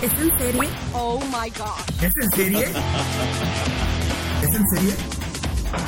¿Es 0.00 0.12
en 0.12 0.38
serie? 0.38 0.68
Oh 0.94 1.18
my 1.18 1.50
god. 1.58 1.74
¿Es 2.00 2.16
en 2.16 2.30
serie? 2.30 2.66
¿Es 4.42 4.54
en 4.54 4.64
serie? 4.68 4.94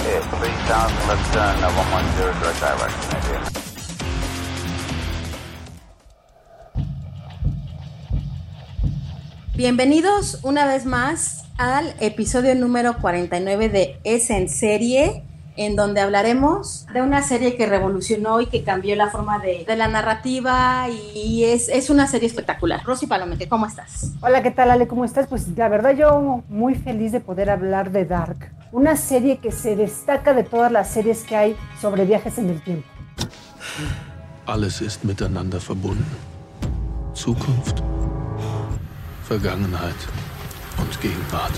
Yeah, 0.02 0.20
3000, 0.30 0.50
left 1.06 1.32
turn, 1.32 1.54
110, 1.60 2.34
direct 2.40 2.58
direction, 2.60 3.06
idea. 3.22 3.40
Bienvenidos 9.54 10.40
una 10.42 10.66
vez 10.66 10.86
más 10.86 11.44
al 11.56 11.94
episodio 12.00 12.56
número 12.56 12.96
49 12.98 13.68
de 13.68 14.00
Es 14.02 14.30
en 14.30 14.48
serie, 14.48 15.22
en 15.56 15.76
donde 15.76 16.00
hablaremos 16.00 16.86
de 16.92 17.02
una 17.02 17.22
serie 17.22 17.56
que 17.56 17.66
revolucionó 17.66 18.40
y 18.40 18.46
que 18.46 18.62
cambió 18.62 18.96
la 18.96 19.10
forma 19.10 19.38
de, 19.38 19.64
de 19.66 19.76
la 19.76 19.88
narrativa 19.88 20.86
y 20.88 21.44
es, 21.44 21.68
es, 21.68 21.90
una 21.90 22.06
serie 22.06 22.28
espectacular. 22.28 22.82
Rosy 22.84 23.06
Palomete, 23.06 23.48
¿cómo 23.48 23.66
estás? 23.66 24.12
Hola, 24.20 24.42
¿qué 24.42 24.50
tal 24.50 24.70
Ale? 24.70 24.86
¿Cómo 24.86 25.04
estás? 25.04 25.26
Pues 25.26 25.48
la 25.56 25.68
verdad 25.68 25.94
yo 25.96 26.42
muy 26.48 26.74
feliz 26.74 27.12
de 27.12 27.20
poder 27.20 27.50
hablar 27.50 27.90
de 27.90 28.04
Dark, 28.04 28.52
una 28.72 28.96
serie 28.96 29.38
que 29.38 29.52
se 29.52 29.76
destaca 29.76 30.34
de 30.34 30.44
todas 30.44 30.70
las 30.70 30.90
series 30.90 31.24
que 31.24 31.36
hay 31.36 31.56
sobre 31.80 32.04
viajes 32.04 32.38
en 32.38 32.50
el 32.50 32.62
tiempo. 32.62 32.88
Alles 34.46 34.80
ist 34.80 35.04
miteinander 35.04 35.60
verbunden. 35.60 36.06
Zukunft, 37.14 37.82
Vergangenheit 39.28 40.08
und 40.78 41.00
Gegenwart. 41.00 41.52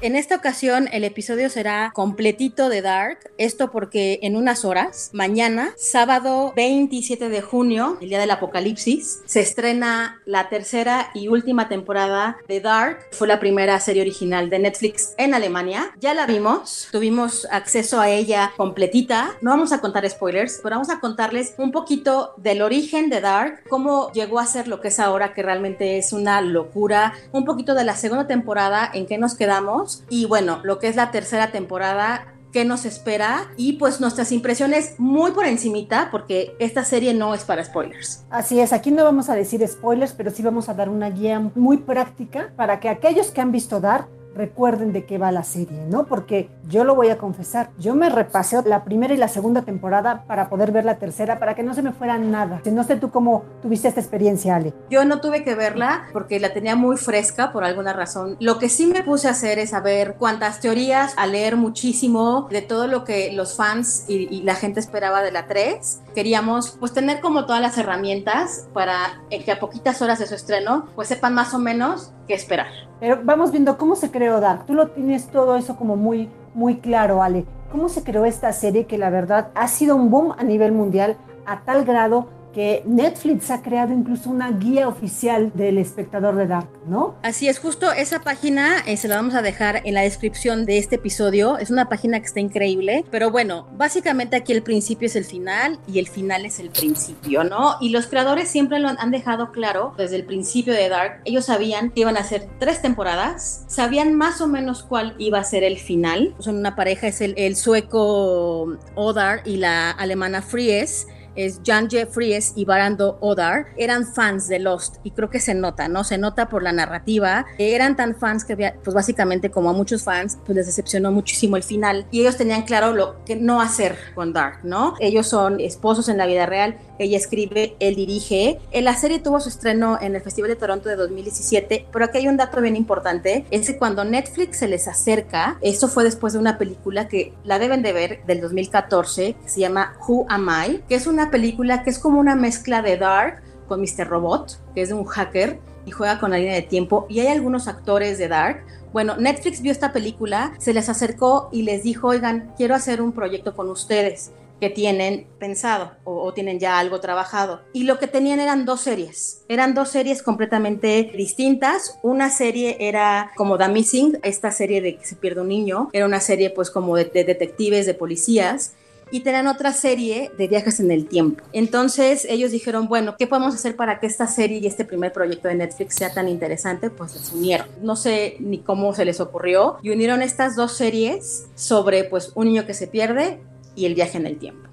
En 0.00 0.14
esta 0.14 0.36
ocasión 0.36 0.88
el 0.92 1.02
episodio 1.02 1.50
será 1.50 1.90
completito 1.92 2.68
de 2.68 2.82
Dark, 2.82 3.18
esto 3.36 3.72
porque 3.72 4.20
en 4.22 4.36
unas 4.36 4.64
horas, 4.64 5.10
mañana, 5.12 5.72
sábado 5.76 6.52
27 6.54 7.28
de 7.28 7.42
junio, 7.42 7.98
el 8.00 8.10
día 8.10 8.20
del 8.20 8.30
apocalipsis, 8.30 9.22
se 9.24 9.40
estrena 9.40 10.22
la 10.24 10.48
tercera 10.50 11.10
y 11.14 11.26
última 11.26 11.68
temporada 11.68 12.36
de 12.46 12.60
Dark. 12.60 13.08
Fue 13.10 13.26
la 13.26 13.40
primera 13.40 13.80
serie 13.80 14.02
original 14.02 14.50
de 14.50 14.60
Netflix 14.60 15.14
en 15.18 15.34
Alemania. 15.34 15.90
Ya 15.98 16.14
la 16.14 16.26
vimos, 16.26 16.86
tuvimos 16.92 17.48
acceso 17.50 18.00
a 18.00 18.08
ella 18.08 18.52
completita. 18.56 19.32
No 19.40 19.50
vamos 19.50 19.72
a 19.72 19.80
contar 19.80 20.08
spoilers, 20.08 20.60
pero 20.62 20.76
vamos 20.76 20.90
a 20.90 21.00
contarles 21.00 21.54
un 21.58 21.72
poquito 21.72 22.34
del 22.36 22.62
origen 22.62 23.10
de 23.10 23.20
Dark, 23.20 23.64
cómo 23.68 24.12
llegó 24.12 24.38
a 24.38 24.46
ser 24.46 24.68
lo 24.68 24.80
que 24.80 24.88
es 24.88 25.00
ahora, 25.00 25.34
que 25.34 25.42
realmente 25.42 25.98
es 25.98 26.12
una 26.12 26.40
locura, 26.40 27.14
un 27.32 27.44
poquito 27.44 27.74
de 27.74 27.82
la 27.82 27.96
segunda 27.96 28.28
temporada, 28.28 28.88
en 28.94 29.04
qué 29.04 29.18
nos 29.18 29.34
quedamos 29.34 29.87
y 30.08 30.26
bueno, 30.26 30.60
lo 30.64 30.78
que 30.78 30.88
es 30.88 30.96
la 30.96 31.10
tercera 31.10 31.50
temporada 31.50 32.34
qué 32.52 32.64
nos 32.64 32.84
espera 32.84 33.50
y 33.56 33.74
pues 33.74 34.00
nuestras 34.00 34.32
impresiones 34.32 34.94
muy 34.98 35.32
por 35.32 35.46
encimita 35.46 36.08
porque 36.10 36.56
esta 36.58 36.84
serie 36.84 37.14
no 37.14 37.34
es 37.34 37.44
para 37.44 37.64
spoilers. 37.64 38.24
Así 38.30 38.60
es, 38.60 38.72
aquí 38.72 38.90
no 38.90 39.04
vamos 39.04 39.28
a 39.28 39.34
decir 39.34 39.66
spoilers, 39.66 40.12
pero 40.12 40.30
sí 40.30 40.42
vamos 40.42 40.68
a 40.68 40.74
dar 40.74 40.88
una 40.88 41.10
guía 41.10 41.40
muy 41.54 41.78
práctica 41.78 42.52
para 42.56 42.80
que 42.80 42.88
aquellos 42.88 43.30
que 43.30 43.40
han 43.40 43.52
visto 43.52 43.80
Dark 43.80 44.08
recuerden 44.34 44.92
de 44.92 45.04
qué 45.04 45.18
va 45.18 45.32
la 45.32 45.44
serie, 45.44 45.84
¿no? 45.88 46.06
Porque 46.06 46.50
yo 46.68 46.84
lo 46.84 46.94
voy 46.94 47.08
a 47.10 47.18
confesar, 47.18 47.70
yo 47.78 47.94
me 47.94 48.08
repasé 48.08 48.62
la 48.64 48.84
primera 48.84 49.14
y 49.14 49.16
la 49.16 49.28
segunda 49.28 49.62
temporada 49.62 50.24
para 50.26 50.48
poder 50.48 50.72
ver 50.72 50.84
la 50.84 50.98
tercera, 50.98 51.38
para 51.38 51.54
que 51.54 51.62
no 51.62 51.74
se 51.74 51.82
me 51.82 51.92
fuera 51.92 52.18
nada. 52.18 52.62
No 52.70 52.84
sé 52.84 52.96
tú 52.96 53.10
cómo 53.10 53.44
tuviste 53.62 53.88
esta 53.88 54.00
experiencia, 54.00 54.56
Ale. 54.56 54.74
Yo 54.90 55.04
no 55.04 55.20
tuve 55.20 55.42
que 55.42 55.54
verla 55.54 56.04
porque 56.12 56.40
la 56.40 56.52
tenía 56.52 56.76
muy 56.76 56.96
fresca 56.96 57.52
por 57.52 57.64
alguna 57.64 57.92
razón. 57.92 58.36
Lo 58.40 58.58
que 58.58 58.68
sí 58.68 58.86
me 58.86 59.02
puse 59.02 59.28
a 59.28 59.32
hacer 59.32 59.58
es 59.58 59.74
a 59.74 59.80
ver 59.80 60.14
cuántas 60.18 60.60
teorías, 60.60 61.14
a 61.16 61.26
leer 61.26 61.56
muchísimo 61.56 62.48
de 62.50 62.62
todo 62.62 62.86
lo 62.86 63.04
que 63.04 63.32
los 63.32 63.56
fans 63.56 64.04
y, 64.08 64.34
y 64.34 64.42
la 64.42 64.54
gente 64.54 64.80
esperaba 64.80 65.22
de 65.22 65.32
la 65.32 65.46
3. 65.46 66.02
Queríamos 66.14 66.76
pues 66.78 66.92
tener 66.92 67.20
como 67.20 67.46
todas 67.46 67.60
las 67.60 67.76
herramientas 67.78 68.68
para 68.72 69.22
que 69.28 69.52
a 69.52 69.60
poquitas 69.60 70.00
horas 70.02 70.18
de 70.18 70.26
su 70.26 70.34
estreno 70.34 70.86
pues 70.94 71.08
sepan 71.08 71.34
más 71.34 71.54
o 71.54 71.58
menos 71.58 72.12
qué 72.26 72.34
esperar. 72.34 72.87
Pero 73.00 73.20
vamos 73.22 73.52
viendo 73.52 73.78
cómo 73.78 73.96
se 73.96 74.10
creó 74.10 74.40
Dark. 74.40 74.66
Tú 74.66 74.74
lo 74.74 74.88
tienes 74.88 75.28
todo 75.28 75.56
eso 75.56 75.76
como 75.76 75.96
muy, 75.96 76.28
muy 76.54 76.78
claro, 76.78 77.22
Ale. 77.22 77.44
¿Cómo 77.70 77.88
se 77.88 78.02
creó 78.02 78.24
esta 78.24 78.52
serie 78.52 78.86
que 78.86 78.98
la 78.98 79.10
verdad 79.10 79.48
ha 79.54 79.68
sido 79.68 79.94
un 79.94 80.10
boom 80.10 80.34
a 80.36 80.42
nivel 80.42 80.72
mundial 80.72 81.16
a 81.46 81.60
tal 81.60 81.84
grado 81.84 82.28
que 82.52 82.82
Netflix 82.86 83.50
ha 83.50 83.62
creado 83.62 83.92
incluso 83.92 84.30
una 84.30 84.50
guía 84.50 84.88
oficial 84.88 85.52
del 85.54 85.78
espectador 85.78 86.36
de 86.36 86.46
Dark, 86.46 86.68
¿no? 86.86 87.16
Así 87.22 87.48
es, 87.48 87.58
justo 87.58 87.92
esa 87.92 88.20
página 88.20 88.78
eh, 88.86 88.96
se 88.96 89.08
la 89.08 89.16
vamos 89.16 89.34
a 89.34 89.42
dejar 89.42 89.82
en 89.84 89.94
la 89.94 90.02
descripción 90.02 90.66
de 90.66 90.78
este 90.78 90.96
episodio. 90.96 91.58
Es 91.58 91.70
una 91.70 91.88
página 91.88 92.18
que 92.20 92.26
está 92.26 92.40
increíble, 92.40 93.04
pero 93.10 93.30
bueno, 93.30 93.68
básicamente 93.76 94.36
aquí 94.36 94.52
el 94.52 94.62
principio 94.62 95.06
es 95.06 95.16
el 95.16 95.24
final 95.24 95.78
y 95.86 95.98
el 95.98 96.08
final 96.08 96.44
es 96.44 96.58
el 96.58 96.70
principio, 96.70 97.44
¿no? 97.44 97.76
Y 97.80 97.90
los 97.90 98.06
creadores 98.06 98.48
siempre 98.48 98.78
lo 98.78 98.88
han, 98.88 99.08
dejado 99.08 99.52
claro 99.52 99.94
desde 99.96 100.16
el 100.16 100.24
principio 100.24 100.74
de 100.74 100.88
Dark. 100.88 101.22
Ellos 101.24 101.46
sabían 101.46 101.90
que 101.90 102.00
iban 102.00 102.18
a 102.18 102.24
ser 102.24 102.46
tres 102.58 102.82
temporadas, 102.82 103.64
sabían 103.68 104.14
más 104.14 104.42
o 104.42 104.46
menos 104.46 104.82
cuál 104.82 105.14
iba 105.18 105.38
a 105.38 105.44
ser 105.44 105.64
el 105.64 105.78
final. 105.78 106.34
Son 106.38 106.56
una 106.56 106.76
pareja, 106.76 107.06
es 107.06 107.22
el, 107.22 107.34
el 107.38 107.56
sueco 107.56 108.76
Odar 108.94 109.40
y 109.46 109.56
la 109.56 109.90
alemana 109.90 110.42
Fries 110.42 111.06
es 111.34 111.60
Jan 111.64 111.88
Jeffries 111.88 112.52
y 112.56 112.64
Barando 112.64 113.18
Odar, 113.20 113.66
eran 113.76 114.06
fans 114.06 114.48
de 114.48 114.58
Lost 114.58 114.96
y 115.04 115.10
creo 115.12 115.30
que 115.30 115.40
se 115.40 115.54
nota, 115.54 115.88
¿no? 115.88 116.04
Se 116.04 116.18
nota 116.18 116.48
por 116.48 116.62
la 116.62 116.72
narrativa. 116.72 117.46
Eran 117.58 117.96
tan 117.96 118.14
fans 118.14 118.44
que, 118.44 118.56
pues 118.82 118.94
básicamente 118.94 119.50
como 119.50 119.70
a 119.70 119.72
muchos 119.72 120.02
fans, 120.02 120.38
pues 120.44 120.56
les 120.56 120.66
decepcionó 120.66 121.12
muchísimo 121.12 121.56
el 121.56 121.62
final 121.62 122.06
y 122.10 122.20
ellos 122.20 122.36
tenían 122.36 122.62
claro 122.62 122.92
lo 122.92 123.24
que 123.24 123.36
no 123.36 123.60
hacer 123.60 123.96
con 124.14 124.32
Dark, 124.32 124.60
¿no? 124.64 124.94
Ellos 125.00 125.26
son 125.26 125.60
esposos 125.60 126.08
en 126.08 126.18
la 126.18 126.26
vida 126.26 126.46
real, 126.46 126.78
ella 126.98 127.16
escribe, 127.16 127.76
él 127.80 127.94
dirige. 127.94 128.58
La 128.72 128.94
serie 128.94 129.18
tuvo 129.18 129.40
su 129.40 129.48
estreno 129.48 129.98
en 130.00 130.14
el 130.14 130.22
Festival 130.22 130.50
de 130.50 130.56
Toronto 130.56 130.88
de 130.88 130.96
2017, 130.96 131.86
pero 131.92 132.04
aquí 132.04 132.18
hay 132.18 132.28
un 132.28 132.36
dato 132.36 132.60
bien 132.60 132.76
importante, 132.76 133.44
es 133.50 133.66
que 133.66 133.78
cuando 133.78 134.04
Netflix 134.04 134.58
se 134.58 134.68
les 134.68 134.88
acerca, 134.88 135.58
esto 135.60 135.88
fue 135.88 136.04
después 136.04 136.32
de 136.32 136.38
una 136.38 136.58
película 136.58 137.08
que 137.08 137.32
la 137.44 137.58
deben 137.58 137.82
de 137.82 137.92
ver 137.92 138.24
del 138.26 138.40
2014, 138.40 139.34
que 139.34 139.48
se 139.48 139.60
llama 139.60 139.96
Who 140.06 140.26
Am 140.28 140.48
I, 140.48 140.82
que 140.88 140.94
es 140.94 141.06
una 141.06 141.30
película 141.30 141.82
que 141.82 141.90
es 141.90 141.98
como 141.98 142.18
una 142.18 142.34
mezcla 142.34 142.82
de 142.82 142.96
Dark 142.96 143.42
con 143.66 143.80
Mr. 143.80 144.08
Robot, 144.08 144.60
que 144.74 144.82
es 144.82 144.88
de 144.88 144.94
un 144.94 145.04
hacker 145.04 145.60
y 145.84 145.90
juega 145.90 146.18
con 146.18 146.30
la 146.30 146.38
línea 146.38 146.54
de 146.54 146.62
tiempo, 146.62 147.06
y 147.08 147.20
hay 147.20 147.28
algunos 147.28 147.68
actores 147.68 148.18
de 148.18 148.28
Dark. 148.28 148.64
Bueno, 148.92 149.16
Netflix 149.16 149.60
vio 149.60 149.72
esta 149.72 149.92
película, 149.92 150.52
se 150.58 150.72
les 150.72 150.88
acercó 150.88 151.50
y 151.52 151.62
les 151.62 151.82
dijo, 151.82 152.08
oigan, 152.08 152.52
quiero 152.56 152.74
hacer 152.74 153.02
un 153.02 153.12
proyecto 153.12 153.54
con 153.54 153.68
ustedes 153.68 154.32
que 154.60 154.70
tienen 154.70 155.26
pensado 155.38 155.92
o, 156.04 156.22
o, 156.22 156.34
tienen 156.34 156.58
ya 156.58 156.78
algo 156.78 157.00
trabajado. 157.00 157.62
Y 157.72 157.84
lo 157.84 157.98
que 157.98 158.06
tenían 158.06 158.40
eran 158.40 158.64
dos 158.64 158.80
series. 158.80 159.44
Eran 159.48 159.74
dos 159.74 159.90
series 159.90 160.22
completamente 160.22 161.12
distintas. 161.16 161.98
Una 162.02 162.30
serie 162.30 162.76
era 162.80 163.32
como 163.36 163.58
The 163.58 163.68
Missing, 163.68 164.18
esta 164.22 164.50
serie 164.50 164.80
de 164.80 164.96
que 164.96 165.04
se 165.04 165.16
pierde 165.16 165.40
un 165.40 165.48
niño. 165.48 165.88
Era 165.92 166.06
una 166.06 166.20
serie 166.20 166.50
pues 166.50 166.70
como 166.70 166.96
de, 166.96 167.04
de 167.04 167.24
detectives, 167.24 167.86
de 167.86 167.94
policías 167.94 168.72
y 169.10 169.20
tenían 169.20 169.46
otra 169.46 169.72
serie 169.72 170.30
de 170.36 170.48
viajes 170.48 170.80
en 170.80 170.90
el 170.90 171.06
tiempo. 171.06 171.42
Entonces 171.52 172.26
ellos 172.28 172.50
dijeron, 172.50 172.88
bueno, 172.88 173.16
¿qué 173.18 173.26
podemos 173.26 173.54
hacer 173.54 173.76
para 173.76 174.00
que 174.00 174.06
esta 174.06 174.26
serie 174.26 174.58
y 174.58 174.66
este 174.66 174.84
primer 174.84 175.12
proyecto 175.12 175.48
de 175.48 175.54
Netflix 175.54 175.96
sea 175.96 176.12
tan 176.12 176.28
interesante? 176.28 176.90
Pues 176.90 177.14
les 177.14 177.32
unieron. 177.32 177.66
No 177.82 177.96
sé 177.96 178.36
ni 178.40 178.58
cómo 178.58 178.94
se 178.94 179.04
les 179.04 179.20
ocurrió 179.20 179.78
y 179.82 179.90
unieron 179.90 180.22
estas 180.22 180.56
dos 180.56 180.76
series 180.76 181.46
sobre 181.54 182.04
pues 182.04 182.32
un 182.34 182.46
niño 182.46 182.66
que 182.66 182.74
se 182.74 182.86
pierde 182.86 183.40
y 183.78 183.86
el 183.86 183.94
viaje 183.94 184.18
en 184.18 184.26
el 184.26 184.38
tiempo. 184.38 184.68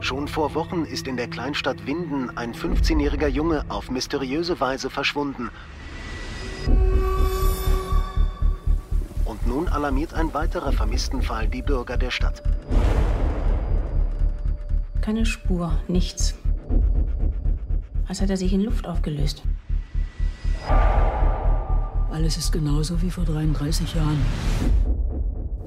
Schon 0.00 0.28
vor 0.28 0.54
Wochen 0.54 0.84
ist 0.84 1.06
in 1.06 1.16
der 1.16 1.28
Kleinstadt 1.28 1.86
Winden 1.86 2.36
ein 2.36 2.54
15-jähriger 2.54 3.28
Junge 3.28 3.64
auf 3.68 3.90
mysteriöse 3.90 4.58
Weise 4.60 4.90
verschwunden. 4.90 5.50
Und 9.24 9.46
nun 9.46 9.68
alarmiert 9.68 10.12
ein 10.12 10.34
weiterer 10.34 10.72
Vermisstenfall 10.72 11.48
die 11.48 11.62
Bürger 11.62 11.96
der 11.96 12.10
Stadt. 12.10 12.42
Keine 15.00 15.24
Spur, 15.24 15.72
nichts. 15.88 16.34
Als 18.08 18.20
hätte 18.20 18.32
er 18.32 18.36
sich 18.36 18.52
in 18.52 18.62
Luft 18.62 18.86
aufgelöst. 18.86 19.42
Alles 22.10 22.36
ist 22.36 22.52
genauso 22.52 23.00
wie 23.00 23.10
vor 23.10 23.24
33 23.24 23.94
Jahren. 23.94 24.20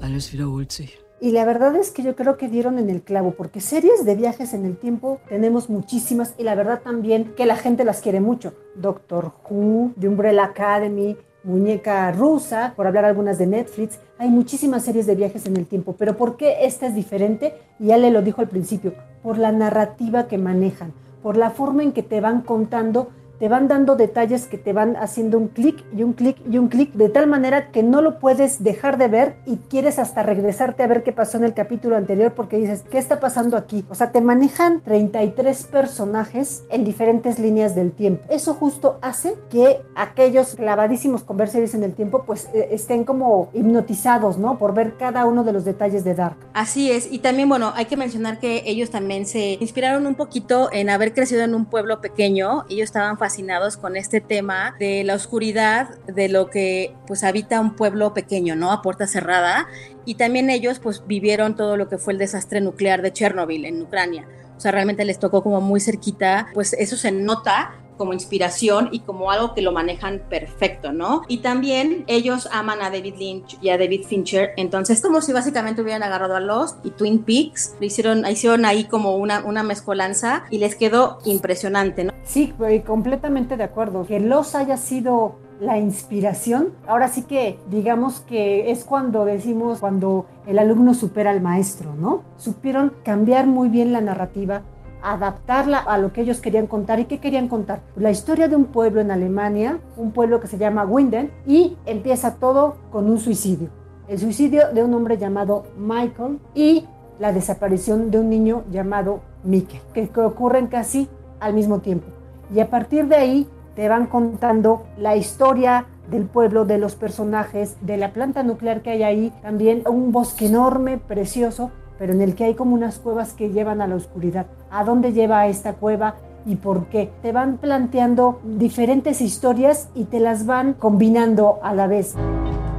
Alles 0.00 0.32
wiederholt 0.32 0.70
sich. 0.70 0.98
Y 1.26 1.32
la 1.32 1.44
verdad 1.44 1.74
es 1.74 1.90
que 1.90 2.04
yo 2.04 2.14
creo 2.14 2.36
que 2.36 2.46
dieron 2.46 2.78
en 2.78 2.88
el 2.88 3.02
clavo, 3.02 3.32
porque 3.32 3.60
series 3.60 4.04
de 4.04 4.14
viajes 4.14 4.54
en 4.54 4.64
el 4.64 4.76
tiempo 4.76 5.18
tenemos 5.28 5.68
muchísimas 5.68 6.34
y 6.38 6.44
la 6.44 6.54
verdad 6.54 6.82
también 6.84 7.34
que 7.36 7.46
la 7.46 7.56
gente 7.56 7.82
las 7.82 8.00
quiere 8.00 8.20
mucho. 8.20 8.54
Doctor 8.76 9.32
Who, 9.50 9.90
The 9.98 10.06
Umbrella 10.06 10.44
Academy, 10.44 11.16
Muñeca 11.42 12.12
Rusa, 12.12 12.74
por 12.76 12.86
hablar 12.86 13.04
algunas 13.04 13.38
de 13.38 13.48
Netflix. 13.48 13.98
Hay 14.18 14.28
muchísimas 14.28 14.84
series 14.84 15.08
de 15.08 15.16
viajes 15.16 15.46
en 15.46 15.56
el 15.56 15.66
tiempo, 15.66 15.96
pero 15.98 16.16
¿por 16.16 16.36
qué 16.36 16.64
esta 16.64 16.86
es 16.86 16.94
diferente? 16.94 17.54
Y 17.80 17.86
ya 17.86 17.96
le 17.96 18.12
lo 18.12 18.22
dijo 18.22 18.40
al 18.40 18.48
principio, 18.48 18.94
por 19.24 19.36
la 19.36 19.50
narrativa 19.50 20.28
que 20.28 20.38
manejan, 20.38 20.92
por 21.24 21.36
la 21.36 21.50
forma 21.50 21.82
en 21.82 21.90
que 21.90 22.04
te 22.04 22.20
van 22.20 22.42
contando 22.42 23.08
te 23.38 23.48
van 23.48 23.68
dando 23.68 23.96
detalles 23.96 24.46
que 24.46 24.58
te 24.58 24.72
van 24.72 24.96
haciendo 24.96 25.38
un 25.38 25.48
clic 25.48 25.84
y 25.96 26.02
un 26.02 26.12
clic 26.12 26.36
y 26.50 26.58
un 26.58 26.68
clic, 26.68 26.92
de 26.92 27.08
tal 27.08 27.26
manera 27.26 27.70
que 27.70 27.82
no 27.82 28.02
lo 28.02 28.18
puedes 28.18 28.62
dejar 28.62 28.98
de 28.98 29.08
ver 29.08 29.36
y 29.46 29.56
quieres 29.56 29.98
hasta 29.98 30.22
regresarte 30.22 30.82
a 30.82 30.86
ver 30.86 31.02
qué 31.02 31.12
pasó 31.12 31.38
en 31.38 31.44
el 31.44 31.54
capítulo 31.54 31.96
anterior 31.96 32.32
porque 32.34 32.56
dices, 32.56 32.84
¿qué 32.90 32.98
está 32.98 33.20
pasando 33.20 33.56
aquí? 33.56 33.84
O 33.88 33.94
sea, 33.94 34.12
te 34.12 34.20
manejan 34.20 34.80
33 34.82 35.64
personajes 35.64 36.64
en 36.70 36.84
diferentes 36.84 37.38
líneas 37.38 37.74
del 37.74 37.92
tiempo. 37.92 38.24
Eso 38.30 38.54
justo 38.54 38.98
hace 39.02 39.34
que 39.50 39.80
aquellos 39.94 40.54
clavadísimos 40.54 41.24
con 41.24 41.36
ver 41.36 41.48
series 41.48 41.74
en 41.74 41.82
el 41.82 41.94
tiempo 41.94 42.24
pues 42.24 42.48
eh, 42.54 42.68
estén 42.70 43.04
como 43.04 43.50
hipnotizados, 43.52 44.38
¿no? 44.38 44.58
Por 44.58 44.74
ver 44.74 44.96
cada 44.96 45.26
uno 45.26 45.44
de 45.44 45.52
los 45.52 45.64
detalles 45.64 46.04
de 46.04 46.14
Dark. 46.14 46.36
Así 46.54 46.90
es, 46.90 47.10
y 47.10 47.18
también, 47.18 47.48
bueno, 47.48 47.72
hay 47.74 47.86
que 47.86 47.96
mencionar 47.96 48.38
que 48.38 48.62
ellos 48.66 48.90
también 48.90 49.26
se 49.26 49.58
inspiraron 49.60 50.06
un 50.06 50.14
poquito 50.14 50.70
en 50.72 50.90
haber 50.90 51.14
crecido 51.14 51.42
en 51.42 51.54
un 51.54 51.66
pueblo 51.66 52.00
pequeño, 52.00 52.64
ellos 52.68 52.84
estaban 52.84 53.16
fascinados 53.26 53.76
con 53.76 53.96
este 53.96 54.20
tema 54.20 54.76
de 54.78 55.02
la 55.02 55.16
oscuridad, 55.16 55.98
de 56.06 56.28
lo 56.28 56.48
que 56.48 56.94
pues 57.08 57.24
habita 57.24 57.60
un 57.60 57.74
pueblo 57.74 58.14
pequeño, 58.14 58.54
¿no? 58.54 58.70
A 58.70 58.82
puerta 58.82 59.08
cerrada. 59.08 59.66
Y 60.04 60.14
también 60.14 60.48
ellos 60.48 60.78
pues 60.78 61.02
vivieron 61.08 61.56
todo 61.56 61.76
lo 61.76 61.88
que 61.88 61.98
fue 61.98 62.12
el 62.12 62.20
desastre 62.20 62.60
nuclear 62.60 63.02
de 63.02 63.12
Chernobyl 63.12 63.64
en 63.64 63.82
Ucrania. 63.82 64.28
O 64.56 64.60
sea, 64.60 64.70
realmente 64.70 65.04
les 65.04 65.18
tocó 65.18 65.42
como 65.42 65.60
muy 65.60 65.80
cerquita, 65.80 66.46
pues 66.54 66.72
eso 66.74 66.96
se 66.96 67.10
nota 67.10 67.74
como 67.96 68.12
inspiración 68.12 68.88
y 68.92 69.00
como 69.00 69.30
algo 69.30 69.54
que 69.54 69.62
lo 69.62 69.72
manejan 69.72 70.22
perfecto, 70.28 70.92
¿no? 70.92 71.22
Y 71.28 71.38
también 71.38 72.04
ellos 72.06 72.48
aman 72.52 72.82
a 72.82 72.90
David 72.90 73.14
Lynch 73.18 73.58
y 73.60 73.70
a 73.70 73.78
David 73.78 74.04
Fincher, 74.06 74.50
entonces 74.56 75.00
como 75.00 75.20
si 75.20 75.32
básicamente 75.32 75.82
hubieran 75.82 76.02
agarrado 76.02 76.36
a 76.36 76.40
Lost 76.40 76.84
y 76.84 76.90
Twin 76.90 77.22
Peaks, 77.22 77.74
lo 77.80 77.86
hicieron, 77.86 78.26
hicieron 78.26 78.64
ahí 78.64 78.84
como 78.84 79.16
una, 79.16 79.44
una 79.44 79.62
mezcolanza 79.62 80.44
y 80.50 80.58
les 80.58 80.74
quedó 80.74 81.18
impresionante, 81.24 82.04
¿no? 82.04 82.12
Sí, 82.24 82.52
completamente 82.84 83.56
de 83.56 83.64
acuerdo. 83.64 84.04
Que 84.06 84.20
Lost 84.20 84.54
haya 84.56 84.76
sido 84.76 85.36
la 85.60 85.78
inspiración, 85.78 86.74
ahora 86.86 87.08
sí 87.08 87.22
que 87.22 87.58
digamos 87.70 88.20
que 88.20 88.70
es 88.70 88.84
cuando 88.84 89.24
decimos 89.24 89.80
cuando 89.80 90.26
el 90.46 90.58
alumno 90.58 90.92
supera 90.92 91.30
al 91.30 91.40
maestro, 91.40 91.94
¿no? 91.94 92.22
Supieron 92.36 92.92
cambiar 93.04 93.46
muy 93.46 93.68
bien 93.68 93.92
la 93.92 94.00
narrativa, 94.00 94.62
adaptarla 95.02 95.78
a 95.78 95.98
lo 95.98 96.12
que 96.12 96.22
ellos 96.22 96.40
querían 96.40 96.66
contar. 96.66 97.00
¿Y 97.00 97.04
qué 97.04 97.18
querían 97.18 97.48
contar? 97.48 97.80
La 97.96 98.10
historia 98.10 98.48
de 98.48 98.56
un 98.56 98.66
pueblo 98.66 99.00
en 99.00 99.10
Alemania, 99.10 99.78
un 99.96 100.12
pueblo 100.12 100.40
que 100.40 100.46
se 100.46 100.58
llama 100.58 100.84
Winden, 100.84 101.30
y 101.46 101.76
empieza 101.86 102.36
todo 102.36 102.76
con 102.90 103.08
un 103.08 103.18
suicidio. 103.18 103.68
El 104.08 104.18
suicidio 104.18 104.72
de 104.72 104.82
un 104.82 104.94
hombre 104.94 105.18
llamado 105.18 105.64
Michael 105.76 106.38
y 106.54 106.86
la 107.18 107.32
desaparición 107.32 108.10
de 108.10 108.20
un 108.20 108.30
niño 108.30 108.64
llamado 108.70 109.20
Mikkel, 109.44 109.80
que 109.92 110.20
ocurren 110.20 110.66
casi 110.66 111.08
al 111.40 111.54
mismo 111.54 111.80
tiempo. 111.80 112.06
Y 112.54 112.60
a 112.60 112.70
partir 112.70 113.08
de 113.08 113.16
ahí 113.16 113.48
te 113.74 113.88
van 113.88 114.06
contando 114.06 114.84
la 114.96 115.16
historia 115.16 115.86
del 116.10 116.24
pueblo, 116.24 116.64
de 116.64 116.78
los 116.78 116.94
personajes, 116.94 117.76
de 117.80 117.96
la 117.96 118.12
planta 118.12 118.42
nuclear 118.42 118.82
que 118.82 118.90
hay 118.90 119.02
ahí, 119.02 119.32
también 119.42 119.82
un 119.88 120.12
bosque 120.12 120.46
enorme, 120.46 120.98
precioso, 120.98 121.70
pero 121.98 122.12
en 122.12 122.20
el 122.20 122.34
que 122.34 122.44
hay 122.44 122.54
como 122.54 122.74
unas 122.74 122.98
cuevas 122.98 123.32
que 123.32 123.50
llevan 123.50 123.80
a 123.80 123.86
la 123.86 123.96
oscuridad. 123.96 124.46
¿A 124.70 124.84
dónde 124.84 125.12
lleva 125.12 125.46
esta 125.46 125.74
cueva? 125.74 126.14
y 126.46 126.56
por 126.56 126.86
qué. 126.86 127.12
Te 127.22 127.32
van 127.32 127.58
planteando 127.58 128.40
diferentes 128.44 129.20
historias 129.20 129.88
y 129.94 130.04
te 130.04 130.20
las 130.20 130.46
van 130.46 130.74
combinando 130.74 131.58
a 131.62 131.74
la 131.74 131.86
vez. 131.88 132.14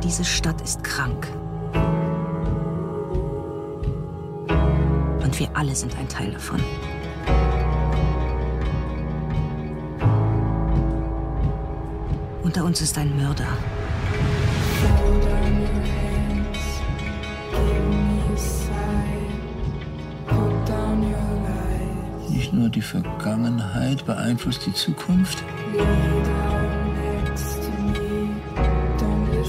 Diese 0.02 0.24
Stadt 0.24 0.62
ist 0.62 0.84
krank. 0.84 1.28
Und 5.22 5.38
wir 5.40 5.50
alle 5.54 5.75
sind 5.75 5.96
ein 6.00 6.08
Teil 6.08 6.31
davon. 6.31 6.62
Unter 12.44 12.63
uns 12.63 12.81
ist 12.81 12.98
ein 12.98 13.16
Mörder. 13.18 13.50
Nur 22.57 22.69
die 22.69 22.81
Vergangenheit 22.81 24.06
beeinflusst 24.06 24.65
die 24.65 24.74
Zukunft, 24.74 25.44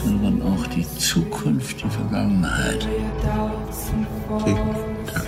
sondern 0.05 0.43
auch 0.43 0.67
die 0.69 0.87
Zukunft 0.87 1.83
die 1.83 1.89
Vergangenheit. 1.89 2.87
Tick, 4.45 4.57
tack, 5.07 5.27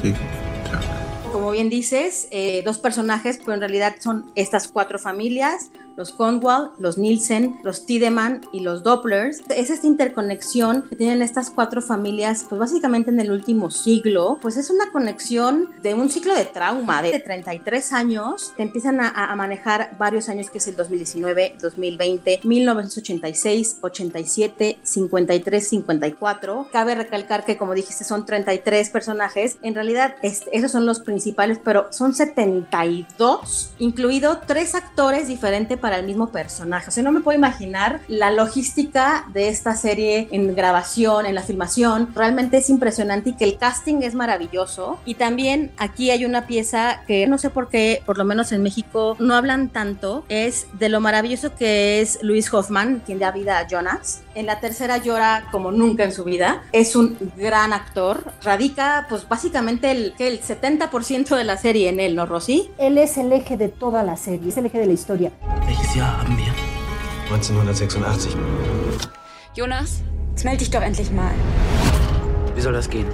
tick, 0.00 0.16
tack. 0.70 0.84
Como 1.32 1.50
bien 1.50 1.68
dices, 1.68 2.28
eh, 2.30 2.62
dos 2.62 2.78
personajes, 2.78 3.38
pero 3.38 3.52
en 3.52 3.60
realidad 3.60 3.94
son 4.00 4.30
estas 4.34 4.66
cuatro 4.68 4.98
familias 4.98 5.70
los 5.98 6.12
Conwell, 6.12 6.68
los 6.78 6.96
Nielsen, 6.96 7.58
los 7.64 7.84
Tiedemann 7.84 8.42
y 8.52 8.60
los 8.60 8.84
Dopplers. 8.84 9.42
Es 9.48 9.68
esta 9.68 9.86
interconexión 9.86 10.82
que 10.88 10.94
tienen 10.94 11.22
estas 11.22 11.50
cuatro 11.50 11.82
familias, 11.82 12.46
pues 12.48 12.60
básicamente 12.60 13.10
en 13.10 13.18
el 13.18 13.32
último 13.32 13.70
siglo, 13.72 14.38
pues 14.40 14.56
es 14.56 14.70
una 14.70 14.92
conexión 14.92 15.70
de 15.82 15.94
un 15.94 16.08
ciclo 16.08 16.36
de 16.36 16.44
trauma 16.44 17.02
de 17.02 17.18
33 17.18 17.92
años, 17.92 18.52
que 18.56 18.62
empiezan 18.62 19.00
a, 19.00 19.08
a 19.08 19.34
manejar 19.34 19.96
varios 19.98 20.28
años, 20.28 20.50
que 20.50 20.58
es 20.58 20.68
el 20.68 20.76
2019, 20.76 21.56
2020, 21.60 22.40
1986, 22.44 23.78
87, 23.80 24.78
53, 24.80 25.68
54. 25.68 26.68
Cabe 26.70 26.94
recalcar 26.94 27.44
que, 27.44 27.56
como 27.56 27.74
dijiste, 27.74 28.04
son 28.04 28.24
33 28.24 28.90
personajes. 28.90 29.58
En 29.62 29.74
realidad, 29.74 30.14
es, 30.22 30.44
esos 30.52 30.70
son 30.70 30.86
los 30.86 31.00
principales, 31.00 31.58
pero 31.62 31.88
son 31.90 32.14
72, 32.14 33.72
incluido 33.80 34.38
tres 34.46 34.76
actores 34.76 35.26
diferentes 35.26 35.76
para 35.76 35.87
el 35.96 36.06
mismo 36.06 36.30
personaje. 36.30 36.88
O 36.88 36.90
sea, 36.90 37.02
no 37.02 37.12
me 37.12 37.20
puedo 37.20 37.38
imaginar 37.38 38.00
la 38.08 38.30
logística 38.30 39.26
de 39.32 39.48
esta 39.48 39.76
serie 39.76 40.28
en 40.30 40.54
grabación, 40.54 41.26
en 41.26 41.34
la 41.34 41.42
filmación. 41.42 42.14
Realmente 42.14 42.58
es 42.58 42.70
impresionante 42.70 43.30
y 43.30 43.32
que 43.34 43.44
el 43.44 43.58
casting 43.58 44.02
es 44.02 44.14
maravilloso. 44.14 44.98
Y 45.04 45.14
también 45.14 45.70
aquí 45.78 46.10
hay 46.10 46.24
una 46.24 46.46
pieza 46.46 47.02
que 47.06 47.26
no 47.26 47.38
sé 47.38 47.50
por 47.50 47.68
qué, 47.68 48.02
por 48.04 48.18
lo 48.18 48.24
menos 48.24 48.52
en 48.52 48.62
México, 48.62 49.16
no 49.18 49.34
hablan 49.34 49.68
tanto. 49.68 50.24
Es 50.28 50.66
de 50.74 50.88
lo 50.88 51.00
maravilloso 51.00 51.54
que 51.54 52.00
es 52.00 52.18
Luis 52.22 52.52
Hoffman, 52.52 53.02
quien 53.04 53.18
da 53.18 53.30
vida 53.30 53.58
a 53.58 53.66
Jonas. 53.66 54.22
En 54.34 54.46
la 54.46 54.60
tercera 54.60 54.98
llora 54.98 55.48
como 55.50 55.72
nunca 55.72 56.04
en 56.04 56.12
su 56.12 56.24
vida. 56.24 56.62
Es 56.72 56.96
un 56.96 57.16
gran 57.36 57.72
actor. 57.72 58.32
Radica, 58.42 59.06
pues 59.08 59.28
básicamente 59.28 59.90
el, 59.90 60.14
el 60.18 60.40
70% 60.40 61.36
de 61.36 61.44
la 61.44 61.56
serie 61.56 61.88
en 61.88 62.00
él, 62.00 62.14
¿no, 62.14 62.26
Rosy? 62.26 62.70
Él 62.78 62.98
es 62.98 63.18
el 63.18 63.32
eje 63.32 63.56
de 63.56 63.68
toda 63.68 64.02
la 64.02 64.16
serie, 64.16 64.48
es 64.48 64.56
el 64.56 64.66
eje 64.66 64.78
de 64.78 64.86
la 64.86 64.92
historia. 64.92 65.32
Welches 65.78 65.94
Jahr 65.94 66.18
haben 66.18 66.36
wir? 66.36 66.52
1986. 67.30 68.34
Jonas, 69.54 70.02
jetzt 70.30 70.44
melde 70.44 70.58
dich 70.58 70.70
doch 70.70 70.82
endlich 70.82 71.12
mal. 71.12 71.32
Wie 72.56 72.60
soll 72.60 72.72
das 72.72 72.90
gehen? 72.90 73.06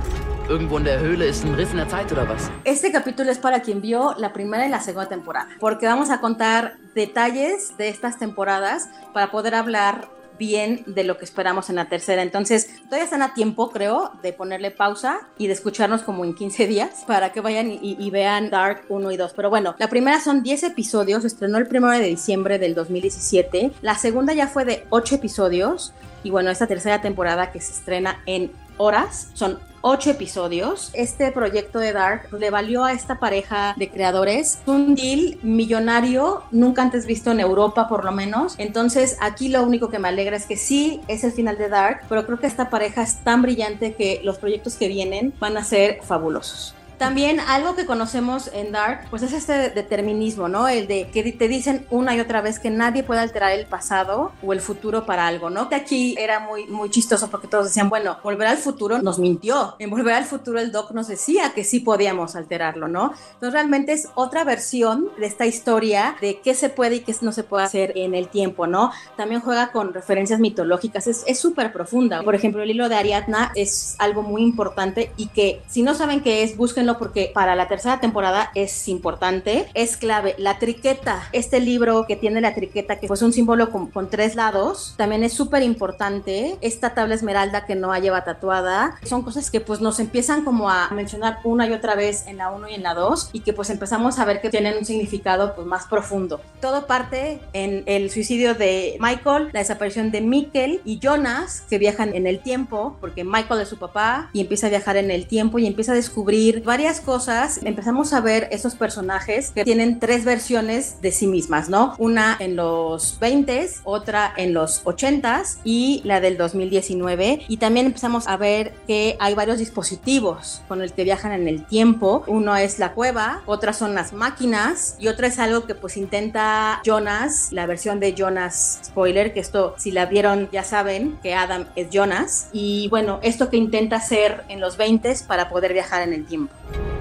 Irgendwo 0.48 0.78
in 0.78 0.84
der 0.84 0.98
Höhle 0.98 1.26
ist 1.26 1.44
ein 1.44 1.54
Riff 1.54 1.72
in 1.72 1.76
der 1.76 1.88
Zeit 1.90 2.10
oder 2.10 2.26
was? 2.26 2.50
Este 2.64 2.90
capítulo 2.90 3.30
es 3.30 3.38
para 3.38 3.60
quien 3.60 3.82
vio 3.82 4.14
la 4.16 4.32
primera 4.32 4.66
y 4.66 4.70
la 4.70 4.80
segunda 4.80 5.08
temporada, 5.10 5.46
porque 5.60 5.86
vamos 5.86 6.08
a 6.08 6.20
contar 6.20 6.76
detalles 6.94 7.76
de 7.76 7.90
estas 7.90 8.18
temporadas 8.18 8.88
para 9.12 9.30
poder 9.30 9.54
hablar 9.54 10.08
bien 10.38 10.82
de 10.86 11.04
lo 11.04 11.18
que 11.18 11.24
esperamos 11.24 11.70
en 11.70 11.76
la 11.76 11.88
tercera. 11.88 12.22
Entonces, 12.22 12.82
todavía 12.84 13.04
están 13.04 13.22
a 13.22 13.34
tiempo, 13.34 13.70
creo, 13.70 14.12
de 14.22 14.32
ponerle 14.32 14.70
pausa 14.70 15.28
y 15.38 15.46
de 15.46 15.52
escucharnos 15.52 16.02
como 16.02 16.24
en 16.24 16.34
15 16.34 16.66
días 16.68 17.04
para 17.06 17.32
que 17.32 17.40
vayan 17.40 17.70
y, 17.70 18.10
vean 18.10 18.50
Dark 18.50 18.84
1 18.88 19.10
y 19.10 19.16
2. 19.16 19.32
Pero 19.34 19.50
bueno, 19.50 19.74
la 19.78 19.88
primera 19.88 20.20
son 20.20 20.42
10 20.42 20.64
episodios, 20.64 21.24
estrenó 21.24 21.58
el 21.58 21.68
1 21.70 21.90
de 21.92 22.06
diciembre 22.06 22.58
del 22.58 22.74
2017. 22.74 23.72
La 23.82 23.96
segunda 23.96 24.32
ya 24.34 24.46
fue 24.46 24.64
de 24.64 24.86
8 24.90 25.16
episodios. 25.16 25.92
Y 26.22 26.30
bueno, 26.30 26.50
esta 26.50 26.66
tercera 26.66 27.00
temporada 27.00 27.52
que 27.52 27.60
se 27.60 27.72
estrena 27.72 28.22
en 28.26 28.50
horas 28.76 29.28
son 29.34 29.58
ocho 29.86 30.10
episodios. 30.10 30.90
Este 30.94 31.30
proyecto 31.30 31.78
de 31.78 31.92
Dark 31.92 32.28
le 32.32 32.48
valió 32.48 32.84
a 32.84 32.92
esta 32.92 33.20
pareja 33.20 33.74
de 33.76 33.90
creadores 33.90 34.58
un 34.64 34.94
deal 34.94 35.38
millonario, 35.42 36.42
nunca 36.50 36.80
antes 36.80 37.04
visto 37.04 37.30
en 37.30 37.38
Europa 37.38 37.86
por 37.86 38.02
lo 38.02 38.10
menos. 38.10 38.54
Entonces 38.56 39.18
aquí 39.20 39.50
lo 39.50 39.62
único 39.62 39.90
que 39.90 39.98
me 39.98 40.08
alegra 40.08 40.38
es 40.38 40.46
que 40.46 40.56
sí 40.56 41.02
es 41.06 41.22
el 41.22 41.32
final 41.32 41.58
de 41.58 41.68
Dark, 41.68 42.00
pero 42.08 42.24
creo 42.24 42.40
que 42.40 42.46
esta 42.46 42.70
pareja 42.70 43.02
es 43.02 43.22
tan 43.22 43.42
brillante 43.42 43.94
que 43.94 44.22
los 44.24 44.38
proyectos 44.38 44.76
que 44.76 44.88
vienen 44.88 45.34
van 45.38 45.58
a 45.58 45.64
ser 45.64 45.98
fabulosos. 46.02 46.74
También 46.98 47.40
algo 47.40 47.74
que 47.74 47.86
conocemos 47.86 48.50
en 48.52 48.72
Dark, 48.72 49.06
pues 49.10 49.22
es 49.22 49.32
este 49.32 49.70
determinismo, 49.70 50.48
¿no? 50.48 50.68
El 50.68 50.86
de 50.86 51.08
que 51.10 51.32
te 51.32 51.48
dicen 51.48 51.86
una 51.90 52.14
y 52.14 52.20
otra 52.20 52.40
vez 52.40 52.58
que 52.58 52.70
nadie 52.70 53.02
puede 53.02 53.20
alterar 53.20 53.52
el 53.52 53.66
pasado 53.66 54.32
o 54.42 54.52
el 54.52 54.60
futuro 54.60 55.04
para 55.06 55.26
algo, 55.26 55.50
¿no? 55.50 55.68
Que 55.68 55.74
aquí 55.74 56.14
era 56.18 56.40
muy, 56.40 56.66
muy 56.66 56.90
chistoso 56.90 57.30
porque 57.30 57.48
todos 57.48 57.66
decían, 57.66 57.88
bueno, 57.88 58.18
volver 58.22 58.48
al 58.48 58.58
futuro 58.58 59.00
nos 59.02 59.18
mintió. 59.18 59.76
En 59.78 59.90
volver 59.90 60.14
al 60.14 60.24
futuro 60.24 60.60
el 60.60 60.72
Doc 60.72 60.92
nos 60.92 61.08
decía 61.08 61.52
que 61.54 61.64
sí 61.64 61.80
podíamos 61.80 62.36
alterarlo, 62.36 62.88
¿no? 62.88 63.12
Entonces 63.34 63.52
realmente 63.52 63.92
es 63.92 64.08
otra 64.14 64.44
versión 64.44 65.08
de 65.18 65.26
esta 65.26 65.46
historia 65.46 66.16
de 66.20 66.40
qué 66.40 66.54
se 66.54 66.68
puede 66.68 66.96
y 66.96 67.00
qué 67.00 67.14
no 67.20 67.32
se 67.32 67.44
puede 67.44 67.64
hacer 67.64 67.92
en 67.96 68.14
el 68.14 68.28
tiempo, 68.28 68.66
¿no? 68.66 68.92
También 69.16 69.40
juega 69.40 69.72
con 69.72 69.94
referencias 69.94 70.40
mitológicas, 70.40 71.06
es 71.06 71.38
súper 71.38 71.72
profunda. 71.72 72.22
Por 72.22 72.34
ejemplo, 72.34 72.62
el 72.62 72.70
hilo 72.70 72.88
de 72.88 72.96
Ariadna 72.96 73.52
es 73.54 73.96
algo 73.98 74.22
muy 74.22 74.42
importante 74.42 75.12
y 75.16 75.28
que 75.28 75.62
si 75.68 75.82
no 75.82 75.94
saben 75.94 76.22
qué 76.22 76.42
es, 76.42 76.56
búsquenlo 76.84 76.98
porque 76.98 77.30
para 77.32 77.54
la 77.56 77.68
tercera 77.68 78.00
temporada 78.00 78.50
es 78.54 78.88
importante, 78.88 79.66
es 79.74 79.96
clave. 79.96 80.34
La 80.38 80.58
triqueta, 80.58 81.28
este 81.32 81.60
libro 81.60 82.04
que 82.06 82.16
tiene 82.16 82.40
la 82.40 82.54
triqueta, 82.54 82.98
que 82.98 83.08
fue 83.08 83.16
un 83.22 83.32
símbolo 83.32 83.70
con, 83.70 83.90
con 83.90 84.10
tres 84.10 84.34
lados, 84.34 84.94
también 84.96 85.24
es 85.24 85.32
súper 85.32 85.62
importante. 85.62 86.56
Esta 86.60 86.94
tabla 86.94 87.14
esmeralda 87.14 87.64
que 87.64 87.74
no 87.74 87.94
lleva 87.94 88.24
tatuada, 88.24 88.98
son 89.04 89.22
cosas 89.22 89.50
que 89.50 89.60
pues 89.60 89.80
nos 89.80 90.00
empiezan 90.00 90.44
como 90.44 90.68
a 90.68 90.90
mencionar 90.90 91.38
una 91.44 91.66
y 91.66 91.72
otra 91.72 91.94
vez 91.94 92.26
en 92.26 92.38
la 92.38 92.50
1 92.50 92.68
y 92.68 92.74
en 92.74 92.82
la 92.82 92.94
2 92.94 93.30
y 93.32 93.40
que 93.40 93.52
pues 93.52 93.70
empezamos 93.70 94.18
a 94.18 94.24
ver 94.24 94.40
que 94.40 94.50
tienen 94.50 94.76
un 94.76 94.84
significado 94.84 95.54
pues 95.54 95.66
más 95.66 95.86
profundo. 95.86 96.40
Todo 96.60 96.86
parte 96.86 97.40
en 97.52 97.84
el 97.86 98.10
suicidio 98.10 98.54
de 98.54 98.96
Michael, 99.00 99.50
la 99.52 99.60
desaparición 99.60 100.10
de 100.10 100.20
Mikkel 100.20 100.80
y 100.84 100.98
Jonas 100.98 101.62
que 101.70 101.78
viajan 101.78 102.14
en 102.14 102.26
el 102.26 102.40
tiempo 102.40 102.96
porque 103.00 103.24
Michael 103.24 103.60
es 103.60 103.68
su 103.68 103.78
papá 103.78 104.28
y 104.32 104.40
empieza 104.40 104.66
a 104.66 104.70
viajar 104.70 104.96
en 104.96 105.10
el 105.10 105.26
tiempo 105.26 105.58
y 105.58 105.66
empieza 105.66 105.92
a 105.92 105.94
descubrir 105.94 106.64
varias 106.74 107.00
cosas. 107.00 107.60
Empezamos 107.62 108.12
a 108.12 108.20
ver 108.20 108.48
esos 108.50 108.74
personajes 108.74 109.52
que 109.52 109.62
tienen 109.62 110.00
tres 110.00 110.24
versiones 110.24 111.00
de 111.00 111.12
sí 111.12 111.28
mismas, 111.28 111.68
¿no? 111.68 111.94
Una 111.98 112.36
en 112.40 112.56
los 112.56 113.20
20s, 113.20 113.82
otra 113.84 114.32
en 114.36 114.54
los 114.54 114.84
80s 114.84 115.58
y 115.62 116.02
la 116.02 116.18
del 116.20 116.36
2019 116.36 117.44
y 117.46 117.58
también 117.58 117.86
empezamos 117.86 118.26
a 118.26 118.36
ver 118.36 118.72
que 118.88 119.16
hay 119.20 119.36
varios 119.36 119.58
dispositivos 119.58 120.62
con 120.66 120.82
el 120.82 120.92
que 120.92 121.04
viajan 121.04 121.30
en 121.30 121.46
el 121.46 121.64
tiempo. 121.64 122.24
Uno 122.26 122.56
es 122.56 122.80
la 122.80 122.90
cueva, 122.92 123.42
otras 123.46 123.78
son 123.78 123.94
las 123.94 124.12
máquinas 124.12 124.96
y 124.98 125.06
otra 125.06 125.28
es 125.28 125.38
algo 125.38 125.66
que 125.66 125.76
pues 125.76 125.96
intenta 125.96 126.80
Jonas, 126.84 127.52
la 127.52 127.66
versión 127.66 128.00
de 128.00 128.14
Jonas 128.14 128.80
spoiler, 128.84 129.32
que 129.32 129.38
esto 129.38 129.76
si 129.78 129.92
la 129.92 130.06
vieron 130.06 130.48
ya 130.50 130.64
saben 130.64 131.20
que 131.22 131.36
Adam 131.36 131.66
es 131.76 131.90
Jonas 131.90 132.48
y 132.52 132.88
bueno, 132.88 133.20
esto 133.22 133.48
que 133.48 133.58
intenta 133.58 133.94
hacer 133.94 134.42
en 134.48 134.58
los 134.58 134.76
20 134.76 135.14
para 135.28 135.48
poder 135.48 135.72
viajar 135.72 136.02
en 136.02 136.14
el 136.14 136.24
tiempo. 136.24 136.52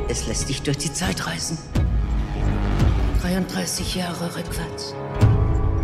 Es 0.10 0.28
lässt 0.28 0.50
dich 0.50 0.62
durch 0.62 0.78
die 0.78 0.92
Zeit 0.92 1.26
reisen. 1.26 1.58
33 3.22 3.96
Jahre 3.96 4.36
rückwärts. 4.36 4.94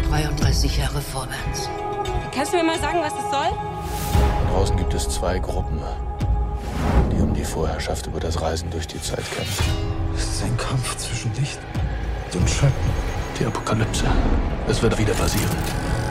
33 0.10 0.78
Jahre 0.78 1.02
vorwärts. 1.02 1.70
Kannst 2.34 2.54
du 2.54 2.58
mir 2.58 2.64
mal 2.64 2.80
sagen, 2.80 3.00
was 3.02 3.14
das 3.14 3.32
soll? 3.32 3.58
Draußen 4.52 4.76
gibt 4.76 4.94
es 4.94 5.08
zwei 5.08 5.40
Gruppen, 5.40 5.80
die 7.12 7.22
um 7.22 7.34
die 7.34 7.46
Vorherrschaft 7.46 8.08
über 8.08 8.20
das 8.20 8.42
Reisen 8.42 8.70
durch 8.70 8.88
die 8.88 9.02
Zeit 9.02 9.24
kämpfen. 9.32 9.66
Es 10.16 10.24
ist 10.24 10.44
ein 10.44 10.58
Kampf 10.58 10.98
zwischen 10.98 11.34
Licht 11.36 11.60
und 12.34 12.50
Schatten. 12.50 12.74
Die 13.40 13.46
Apokalypse. 13.46 14.06
Es 14.68 14.82
wird 14.82 14.98
wieder 14.98 15.14
passieren. 15.14 15.56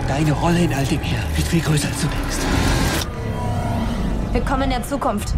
Deine 0.09 0.33
Rolle 0.33 0.61
in 0.61 0.73
all 0.73 0.87
dem 0.87 1.01
hier 1.01 1.19
wird 1.37 1.47
viel 1.47 1.61
größer, 1.61 1.89
als 1.89 2.01
du 2.01 2.07
denkst. 2.07 2.37
Willkommen 4.33 4.63
in 4.63 4.71
der 4.71 4.83
Zukunft. 4.83 5.35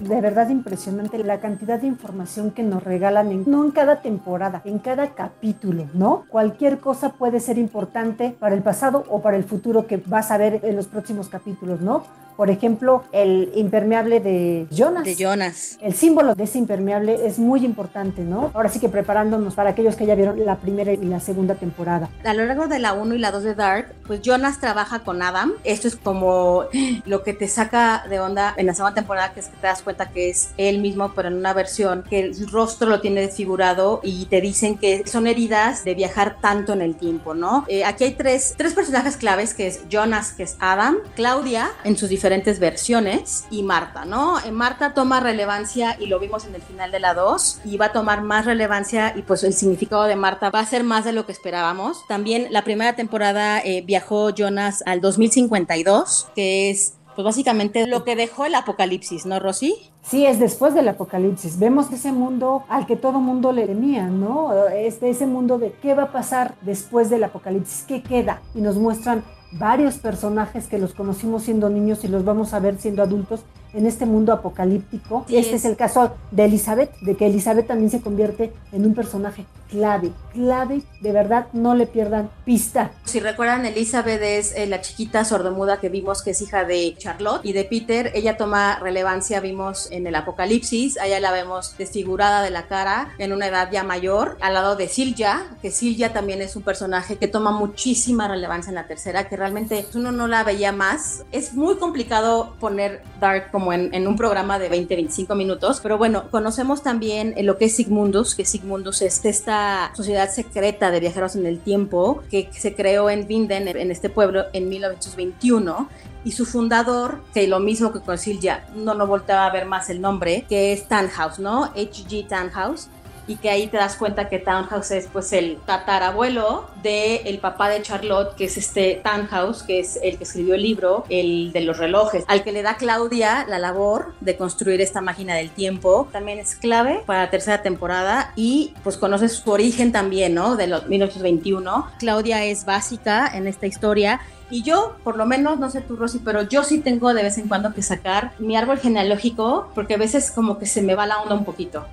De 0.00 0.20
verdad 0.20 0.48
impresionante 0.48 1.18
la 1.18 1.40
cantidad 1.40 1.78
de 1.78 1.86
información 1.86 2.50
que 2.50 2.62
nos 2.62 2.82
regalan, 2.82 3.44
no 3.46 3.64
en 3.64 3.70
cada 3.70 4.00
temporada, 4.00 4.62
en 4.64 4.78
cada 4.78 5.14
capítulo, 5.14 5.86
¿no? 5.94 6.24
Cualquier 6.28 6.78
cosa 6.78 7.10
puede 7.12 7.40
ser 7.40 7.58
importante 7.58 8.36
para 8.38 8.54
el 8.54 8.62
pasado 8.62 9.04
o 9.08 9.20
para 9.20 9.36
el 9.36 9.44
futuro 9.44 9.86
que 9.86 9.98
vas 9.98 10.30
a 10.30 10.38
ver 10.38 10.60
en 10.62 10.76
los 10.76 10.86
próximos 10.86 11.28
capítulos, 11.28 11.80
¿no? 11.80 12.04
Por 12.40 12.48
ejemplo, 12.48 13.04
el 13.12 13.52
impermeable 13.54 14.18
de 14.18 14.66
Jonas. 14.70 15.04
De 15.04 15.14
Jonas. 15.14 15.76
El 15.82 15.92
símbolo 15.92 16.34
de 16.34 16.44
ese 16.44 16.56
impermeable 16.56 17.26
es 17.26 17.38
muy 17.38 17.66
importante, 17.66 18.22
¿no? 18.22 18.50
Ahora 18.54 18.70
sí 18.70 18.80
que 18.80 18.88
preparándonos 18.88 19.52
para 19.52 19.68
aquellos 19.68 19.94
que 19.94 20.06
ya 20.06 20.14
vieron 20.14 20.42
la 20.42 20.56
primera 20.56 20.90
y 20.90 20.96
la 20.96 21.20
segunda 21.20 21.56
temporada. 21.56 22.08
A 22.24 22.32
lo 22.32 22.46
largo 22.46 22.66
de 22.66 22.78
la 22.78 22.94
1 22.94 23.14
y 23.14 23.18
la 23.18 23.30
2 23.30 23.42
de 23.42 23.54
Dark, 23.54 23.94
pues 24.06 24.22
Jonas 24.22 24.58
trabaja 24.58 25.00
con 25.00 25.20
Adam. 25.20 25.52
Esto 25.64 25.86
es 25.86 25.96
como 25.96 26.64
lo 27.04 27.22
que 27.24 27.34
te 27.34 27.46
saca 27.46 28.06
de 28.08 28.20
onda 28.20 28.54
en 28.56 28.64
la 28.64 28.72
segunda 28.72 28.94
temporada, 28.94 29.34
que 29.34 29.40
es 29.40 29.48
que 29.48 29.58
te 29.58 29.66
das 29.66 29.82
cuenta 29.82 30.08
que 30.08 30.30
es 30.30 30.48
él 30.56 30.78
mismo, 30.78 31.12
pero 31.14 31.28
en 31.28 31.34
una 31.34 31.52
versión 31.52 32.04
que 32.08 32.20
el 32.20 32.50
rostro 32.50 32.88
lo 32.88 33.02
tiene 33.02 33.20
desfigurado 33.20 34.00
y 34.02 34.24
te 34.30 34.40
dicen 34.40 34.78
que 34.78 35.06
son 35.06 35.26
heridas 35.26 35.84
de 35.84 35.94
viajar 35.94 36.38
tanto 36.40 36.72
en 36.72 36.80
el 36.80 36.94
tiempo, 36.94 37.34
¿no? 37.34 37.66
Eh, 37.68 37.84
aquí 37.84 38.04
hay 38.04 38.12
tres, 38.12 38.54
tres 38.56 38.72
personajes 38.72 39.18
claves, 39.18 39.52
que 39.52 39.66
es 39.66 39.86
Jonas, 39.90 40.32
que 40.32 40.44
es 40.44 40.56
Adam, 40.58 40.96
Claudia, 41.14 41.70
en 41.84 41.98
sus 41.98 42.08
diferentes 42.08 42.29
versiones 42.60 43.44
y 43.50 43.62
Marta, 43.62 44.04
¿no? 44.04 44.40
En 44.44 44.54
Marta 44.54 44.94
toma 44.94 45.20
relevancia 45.20 45.96
y 45.98 46.06
lo 46.06 46.20
vimos 46.20 46.44
en 46.44 46.54
el 46.54 46.62
final 46.62 46.92
de 46.92 47.00
la 47.00 47.12
2 47.12 47.62
y 47.64 47.76
va 47.76 47.86
a 47.86 47.92
tomar 47.92 48.22
más 48.22 48.46
relevancia 48.46 49.12
y 49.16 49.22
pues 49.22 49.42
el 49.42 49.52
significado 49.52 50.04
de 50.04 50.14
Marta 50.14 50.50
va 50.50 50.60
a 50.60 50.66
ser 50.66 50.84
más 50.84 51.04
de 51.04 51.12
lo 51.12 51.26
que 51.26 51.32
esperábamos. 51.32 52.06
También 52.06 52.46
la 52.50 52.62
primera 52.62 52.94
temporada 52.94 53.60
eh, 53.60 53.82
viajó 53.84 54.30
Jonas 54.30 54.82
al 54.86 55.00
2052, 55.00 56.28
que 56.34 56.70
es 56.70 56.94
pues 57.16 57.24
básicamente 57.24 57.86
lo 57.86 58.04
que 58.04 58.14
dejó 58.14 58.46
el 58.46 58.54
apocalipsis, 58.54 59.26
¿no, 59.26 59.40
Rosy? 59.40 59.89
Sí, 60.02 60.26
es 60.26 60.38
después 60.38 60.74
del 60.74 60.88
apocalipsis. 60.88 61.58
Vemos 61.58 61.92
ese 61.92 62.12
mundo 62.12 62.64
al 62.68 62.86
que 62.86 62.96
todo 62.96 63.20
mundo 63.20 63.52
le 63.52 63.66
temía, 63.66 64.06
¿no? 64.06 64.52
Este, 64.68 65.10
ese 65.10 65.26
mundo 65.26 65.58
de 65.58 65.72
qué 65.82 65.94
va 65.94 66.04
a 66.04 66.12
pasar 66.12 66.54
después 66.62 67.10
del 67.10 67.24
apocalipsis, 67.24 67.84
qué 67.86 68.02
queda. 68.02 68.40
Y 68.54 68.60
nos 68.60 68.76
muestran 68.76 69.22
varios 69.52 69.98
personajes 69.98 70.68
que 70.68 70.78
los 70.78 70.94
conocimos 70.94 71.42
siendo 71.42 71.68
niños 71.68 72.04
y 72.04 72.08
los 72.08 72.24
vamos 72.24 72.54
a 72.54 72.60
ver 72.60 72.78
siendo 72.78 73.02
adultos 73.02 73.44
en 73.72 73.86
este 73.86 74.06
mundo 74.06 74.32
apocalíptico. 74.32 75.24
Sí, 75.28 75.36
este 75.36 75.56
es. 75.56 75.64
es 75.64 75.70
el 75.70 75.76
caso 75.76 76.14
de 76.30 76.44
Elizabeth, 76.44 76.92
de 77.00 77.16
que 77.16 77.26
Elizabeth 77.26 77.66
también 77.66 77.90
se 77.90 78.00
convierte 78.00 78.52
en 78.72 78.86
un 78.86 78.94
personaje 78.94 79.46
clave, 79.70 80.12
clave, 80.32 80.82
de 81.00 81.12
verdad, 81.12 81.46
no 81.52 81.74
le 81.74 81.86
pierdan 81.86 82.28
pista. 82.44 82.90
Si 83.04 83.20
recuerdan, 83.20 83.64
Elizabeth 83.64 84.20
es 84.22 84.54
eh, 84.56 84.66
la 84.66 84.80
chiquita 84.80 85.24
sordomuda 85.24 85.80
que 85.80 85.88
vimos 85.88 86.22
que 86.22 86.32
es 86.32 86.42
hija 86.42 86.64
de 86.64 86.94
Charlotte 86.98 87.44
y 87.44 87.52
de 87.52 87.64
Peter. 87.64 88.10
Ella 88.14 88.36
toma 88.36 88.78
relevancia, 88.80 89.40
vimos 89.40 89.90
en 89.90 90.06
el 90.06 90.14
Apocalipsis. 90.14 90.98
A 90.98 91.06
ella 91.06 91.20
la 91.20 91.32
vemos 91.32 91.76
desfigurada 91.78 92.42
de 92.42 92.50
la 92.50 92.66
cara 92.66 93.14
en 93.18 93.32
una 93.32 93.46
edad 93.46 93.70
ya 93.70 93.84
mayor, 93.84 94.36
al 94.40 94.54
lado 94.54 94.76
de 94.76 94.88
Silja, 94.88 95.46
que 95.62 95.70
Silja 95.70 96.12
también 96.12 96.42
es 96.42 96.56
un 96.56 96.62
personaje 96.62 97.16
que 97.16 97.28
toma 97.28 97.52
muchísima 97.52 98.28
relevancia 98.28 98.70
en 98.70 98.74
la 98.74 98.86
tercera, 98.86 99.28
que 99.28 99.36
realmente 99.36 99.86
uno 99.94 100.12
no 100.12 100.26
la 100.26 100.42
veía 100.42 100.72
más. 100.72 101.24
Es 101.30 101.54
muy 101.54 101.76
complicado 101.76 102.54
poner 102.58 103.02
Dark 103.20 103.50
como 103.50 103.59
en, 103.72 103.94
en 103.94 104.06
un 104.06 104.16
programa 104.16 104.58
de 104.58 104.70
20-25 104.70 105.36
minutos, 105.36 105.80
pero 105.82 105.98
bueno, 105.98 106.24
conocemos 106.30 106.82
también 106.82 107.34
eh, 107.36 107.42
lo 107.42 107.58
que 107.58 107.66
es 107.66 107.76
Sigmundus, 107.76 108.34
que 108.34 108.44
Sigmundus 108.44 109.02
es 109.02 109.24
esta 109.24 109.92
sociedad 109.94 110.30
secreta 110.30 110.90
de 110.90 111.00
viajeros 111.00 111.36
en 111.36 111.46
el 111.46 111.60
tiempo 111.60 112.22
que 112.30 112.48
se 112.52 112.74
creó 112.74 113.10
en 113.10 113.26
Vinden, 113.26 113.68
en 113.68 113.90
este 113.90 114.08
pueblo, 114.08 114.44
en 114.52 114.68
1921 114.68 115.88
y 116.24 116.32
su 116.32 116.44
fundador, 116.44 117.20
que 117.32 117.46
lo 117.46 117.60
mismo 117.60 117.92
que 117.92 118.00
con 118.00 118.18
Silja, 118.18 118.64
no 118.74 118.94
no 118.94 119.06
volteaba 119.06 119.46
a 119.46 119.52
ver 119.52 119.66
más 119.66 119.88
el 119.90 120.00
nombre, 120.00 120.44
que 120.48 120.72
es 120.72 120.86
Tannhaus, 120.86 121.38
¿no? 121.38 121.64
H.G. 121.64 122.28
Tannhaus, 122.28 122.88
y 123.26 123.36
que 123.36 123.50
ahí 123.50 123.66
te 123.66 123.76
das 123.76 123.96
cuenta 123.96 124.28
que 124.28 124.38
Tannhaus 124.38 124.90
es 124.90 125.08
pues 125.12 125.32
el 125.32 125.58
tatarabuelo 125.66 126.68
de 126.82 127.16
el 127.26 127.38
papá 127.38 127.68
de 127.68 127.82
Charlotte, 127.82 128.34
que 128.34 128.44
es 128.44 128.56
este 128.56 129.00
Tannhaus, 129.02 129.62
que 129.62 129.80
es 129.80 129.98
el 130.02 130.18
que 130.18 130.24
escribió 130.24 130.54
el 130.54 130.62
libro, 130.62 131.04
el 131.08 131.52
de 131.52 131.60
los 131.60 131.78
relojes, 131.78 132.24
al 132.26 132.42
que 132.42 132.52
le 132.52 132.62
da 132.62 132.76
Claudia 132.76 133.46
la 133.48 133.58
labor 133.58 134.14
de 134.20 134.36
construir 134.36 134.80
esta 134.80 135.00
máquina 135.00 135.34
del 135.34 135.50
tiempo, 135.50 136.08
también 136.12 136.38
es 136.38 136.54
clave 136.54 137.02
para 137.06 137.24
la 137.24 137.30
tercera 137.30 137.62
temporada 137.62 138.32
y 138.36 138.74
pues 138.82 138.96
conoces 138.96 139.32
su 139.32 139.50
origen 139.50 139.92
también, 139.92 140.34
¿no? 140.34 140.56
De 140.56 140.66
los 140.66 140.86
1921. 140.88 141.86
Claudia 141.98 142.44
es 142.44 142.64
básica 142.64 143.30
en 143.34 143.46
esta 143.46 143.66
historia 143.66 144.20
y 144.50 144.62
yo, 144.62 144.96
por 145.04 145.16
lo 145.16 145.26
menos, 145.26 145.60
no 145.60 145.70
sé 145.70 145.80
tú, 145.80 145.94
Rosy, 145.94 146.18
pero 146.18 146.42
yo 146.42 146.64
sí 146.64 146.80
tengo 146.80 147.14
de 147.14 147.22
vez 147.22 147.38
en 147.38 147.46
cuando 147.46 147.72
que 147.72 147.82
sacar 147.82 148.32
mi 148.38 148.56
árbol 148.56 148.78
genealógico 148.78 149.70
porque 149.74 149.94
a 149.94 149.98
veces 149.98 150.32
como 150.32 150.58
que 150.58 150.66
se 150.66 150.82
me 150.82 150.96
va 150.96 151.06
la 151.06 151.20
onda 151.20 151.36
un 151.36 151.44
poquito. 151.44 151.86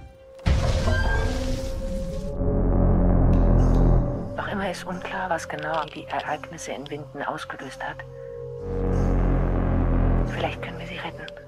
Immer 4.68 4.76
ist 4.76 4.84
unklar, 4.86 5.30
was 5.30 5.48
genau 5.48 5.86
die 5.86 6.04
Ereignisse 6.08 6.74
in 6.74 6.90
Winden 6.90 7.24
ausgelöst 7.24 7.82
hat. 7.82 8.04
Vielleicht 10.34 10.62
können 10.62 10.78
wir 10.78 10.88
sie 10.88 10.98
retten. 10.98 11.47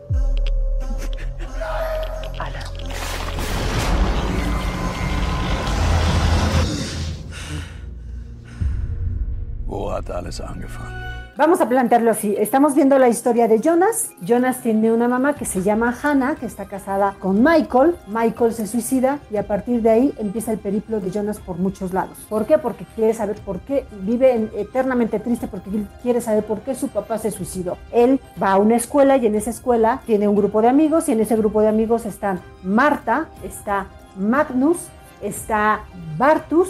Wo 9.69 9.91
hat 9.91 10.09
alles 10.09 10.41
angefangen? 10.41 10.97
Vamos 11.37 11.61
a 11.61 11.69
plantearlo 11.69 12.11
así. 12.11 12.35
Estamos 12.37 12.73
viendo 12.75 12.97
la 12.97 13.07
historia 13.07 13.47
de 13.47 13.61
Jonas. 13.61 14.09
Jonas 14.19 14.61
tiene 14.61 14.91
una 14.91 15.07
mamá 15.07 15.35
que 15.35 15.45
se 15.45 15.61
llama 15.61 15.95
Hannah, 16.03 16.35
que 16.35 16.47
está 16.47 16.65
casada 16.65 17.15
con 17.19 17.41
Michael. 17.43 17.95
Michael 18.07 18.51
se 18.53 18.65
suicida 18.67 19.19
y 19.31 19.37
a 19.37 19.47
partir 19.47 19.81
de 19.81 19.89
ahí 19.91 20.13
empieza 20.17 20.51
el 20.51 20.57
periplo 20.57 20.99
de 20.99 21.11
Jonas 21.11 21.39
por 21.39 21.57
muchos 21.57 21.93
lados. 21.93 22.17
¿Por 22.27 22.45
qué? 22.45 22.57
Porque 22.57 22.83
quiere 22.95 23.13
saber 23.13 23.37
por 23.45 23.59
qué. 23.59 23.85
Vive 24.01 24.33
en- 24.35 24.51
eternamente 24.57 25.19
triste 25.19 25.47
porque 25.47 25.69
quiere 26.01 26.19
saber 26.19 26.43
por 26.43 26.59
qué 26.61 26.73
su 26.75 26.89
papá 26.89 27.19
se 27.19 27.29
suicidó. 27.31 27.77
Él 27.93 28.19
va 28.41 28.53
a 28.53 28.57
una 28.57 28.75
escuela 28.75 29.15
y 29.17 29.27
en 29.27 29.35
esa 29.35 29.51
escuela 29.51 30.01
tiene 30.05 30.27
un 30.27 30.35
grupo 30.35 30.61
de 30.63 30.67
amigos 30.67 31.07
y 31.07 31.13
en 31.13 31.21
ese 31.21 31.37
grupo 31.37 31.61
de 31.61 31.69
amigos 31.69 32.05
están 32.05 32.41
Marta, 32.63 33.27
está 33.45 33.85
Magnus, 34.17 34.87
está 35.21 35.81
Bartus, 36.17 36.69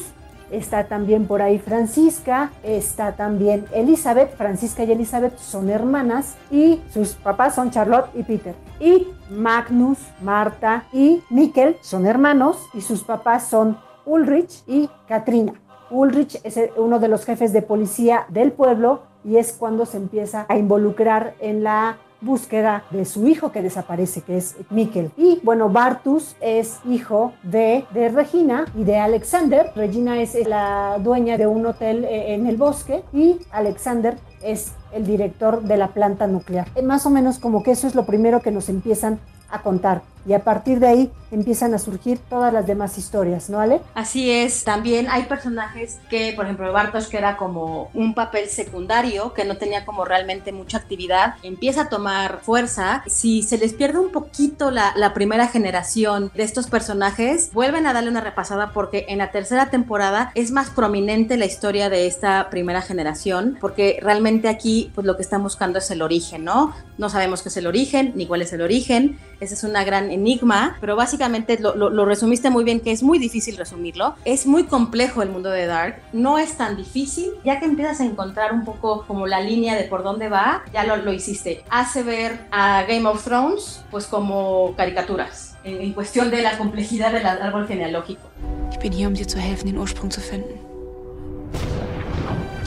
Está 0.51 0.87
también 0.87 1.27
por 1.27 1.41
ahí 1.41 1.59
Francisca, 1.59 2.51
está 2.63 3.15
también 3.15 3.65
Elizabeth. 3.73 4.35
Francisca 4.35 4.83
y 4.83 4.91
Elizabeth 4.91 5.37
son 5.37 5.69
hermanas 5.69 6.35
y 6.51 6.81
sus 6.91 7.13
papás 7.13 7.55
son 7.55 7.71
Charlotte 7.71 8.09
y 8.15 8.23
Peter. 8.23 8.55
Y 8.79 9.07
Magnus, 9.29 9.99
Marta 10.21 10.85
y 10.91 11.21
Mikkel 11.29 11.77
son 11.81 12.05
hermanos 12.05 12.57
y 12.73 12.81
sus 12.81 13.03
papás 13.03 13.47
son 13.47 13.77
Ulrich 14.05 14.63
y 14.67 14.89
Katrina. 15.07 15.53
Ulrich 15.91 16.39
es 16.43 16.59
uno 16.77 16.99
de 16.99 17.07
los 17.07 17.25
jefes 17.25 17.53
de 17.53 17.61
policía 17.61 18.25
del 18.29 18.51
pueblo 18.51 19.03
y 19.23 19.37
es 19.37 19.53
cuando 19.53 19.85
se 19.85 19.97
empieza 19.97 20.45
a 20.47 20.57
involucrar 20.57 21.35
en 21.39 21.63
la 21.63 21.97
búsqueda 22.21 22.83
de 22.91 23.05
su 23.05 23.27
hijo 23.27 23.51
que 23.51 23.61
desaparece, 23.61 24.21
que 24.21 24.37
es 24.37 24.55
Mikkel. 24.69 25.11
Y 25.17 25.39
bueno, 25.43 25.69
Bartus 25.69 26.35
es 26.41 26.79
hijo 26.87 27.33
de, 27.43 27.85
de 27.93 28.09
Regina 28.09 28.65
y 28.75 28.83
de 28.83 28.97
Alexander. 28.97 29.71
Regina 29.75 30.21
es 30.21 30.35
la 30.47 30.97
dueña 30.99 31.37
de 31.37 31.47
un 31.47 31.65
hotel 31.65 32.05
eh, 32.05 32.33
en 32.33 32.47
el 32.47 32.57
bosque 32.57 33.03
y 33.13 33.37
Alexander 33.51 34.17
es 34.43 34.71
el 34.91 35.05
director 35.05 35.61
de 35.61 35.77
la 35.77 35.89
planta 35.89 36.27
nuclear. 36.27 36.67
Eh, 36.75 36.81
Más 36.81 37.05
o 37.05 37.09
menos 37.09 37.39
como 37.39 37.63
que 37.63 37.71
eso 37.71 37.87
es 37.87 37.95
lo 37.95 38.05
primero 38.05 38.41
que 38.41 38.51
nos 38.51 38.69
empiezan 38.69 39.19
a 39.51 39.61
contar. 39.61 40.01
Y 40.27 40.33
a 40.33 40.43
partir 40.43 40.79
de 40.79 40.87
ahí 40.87 41.11
empiezan 41.31 41.73
a 41.73 41.79
surgir 41.79 42.19
todas 42.29 42.51
las 42.51 42.65
demás 42.67 42.97
historias, 42.97 43.49
¿no, 43.49 43.59
Ale? 43.59 43.81
Así 43.93 44.31
es, 44.31 44.63
también 44.63 45.07
hay 45.09 45.23
personajes 45.23 45.99
que, 46.09 46.33
por 46.35 46.45
ejemplo, 46.45 46.71
Bartosz, 46.73 47.07
que 47.07 47.17
era 47.17 47.37
como 47.37 47.89
un 47.93 48.13
papel 48.13 48.49
secundario, 48.49 49.33
que 49.33 49.45
no 49.45 49.57
tenía 49.57 49.85
como 49.85 50.05
realmente 50.05 50.51
mucha 50.51 50.77
actividad, 50.77 51.35
empieza 51.43 51.83
a 51.83 51.89
tomar 51.89 52.39
fuerza. 52.41 53.03
Si 53.07 53.43
se 53.43 53.57
les 53.57 53.73
pierde 53.73 53.99
un 53.99 54.11
poquito 54.11 54.71
la, 54.71 54.93
la 54.95 55.13
primera 55.13 55.47
generación 55.47 56.31
de 56.33 56.43
estos 56.43 56.67
personajes, 56.67 57.51
vuelven 57.53 57.85
a 57.85 57.93
darle 57.93 58.09
una 58.09 58.21
repasada 58.21 58.71
porque 58.73 59.05
en 59.09 59.19
la 59.19 59.31
tercera 59.31 59.69
temporada 59.69 60.31
es 60.35 60.51
más 60.51 60.69
prominente 60.69 61.37
la 61.37 61.45
historia 61.45 61.89
de 61.89 62.07
esta 62.07 62.49
primera 62.49 62.81
generación, 62.81 63.57
porque 63.61 63.99
realmente 64.01 64.47
aquí 64.47 64.91
pues 64.95 65.05
lo 65.05 65.15
que 65.15 65.21
están 65.21 65.43
buscando 65.43 65.79
es 65.79 65.91
el 65.91 66.01
origen, 66.01 66.43
¿no? 66.43 66.73
No 66.97 67.09
sabemos 67.09 67.41
qué 67.41 67.49
es 67.49 67.57
el 67.57 67.67
origen, 67.67 68.13
ni 68.15 68.25
cuál 68.25 68.41
es 68.41 68.53
el 68.53 68.61
origen, 68.61 69.19
esa 69.39 69.53
es 69.53 69.63
una 69.63 69.83
gran 69.83 70.08
enigma, 70.11 70.77
pero 70.81 70.95
básicamente 70.95 71.57
lo, 71.59 71.75
lo- 71.75 71.89
lo 71.89 72.05
resumiste 72.05 72.49
muy 72.49 72.63
bien, 72.63 72.79
que 72.79 72.91
es 72.91 73.03
muy 73.03 73.19
difícil 73.19 73.57
resumirlo. 73.57 74.15
Es 74.25 74.45
muy 74.45 74.63
complejo 74.65 75.21
el 75.21 75.29
mundo 75.29 75.49
de 75.49 75.65
Dark, 75.65 76.01
no 76.13 76.37
es 76.37 76.53
tan 76.57 76.75
difícil, 76.77 77.31
ya 77.43 77.59
que 77.59 77.65
empiezas 77.65 77.99
a 78.01 78.05
encontrar 78.05 78.53
un 78.53 78.65
poco 78.65 79.05
como 79.07 79.27
la 79.27 79.39
línea 79.41 79.75
de 79.75 79.83
por 79.83 80.03
dónde 80.03 80.29
va, 80.29 80.63
ya 80.73 80.83
lo, 80.83 80.97
lo 80.97 81.13
hiciste. 81.13 81.63
Hace 81.69 82.03
ver 82.03 82.39
a 82.51 82.83
Game 82.83 83.07
of 83.07 83.23
Thrones 83.23 83.83
pues 83.91 84.05
como 84.05 84.73
caricaturas, 84.75 85.57
en, 85.63 85.81
en 85.81 85.93
cuestión 85.93 86.29
de 86.31 86.41
la 86.41 86.57
complejidad 86.57 87.11
del 87.11 87.25
árbol 87.25 87.67
genealógico. 87.67 88.21
Ich 88.71 88.79
bin 88.79 88.91
hier, 88.93 89.07
um 89.07 89.13
dir 89.13 89.27
zu 89.27 89.37
helfen, 89.39 89.67
den 89.67 89.77
Ursprung 89.77 90.09
zu 90.11 90.21
finden. 90.21 90.59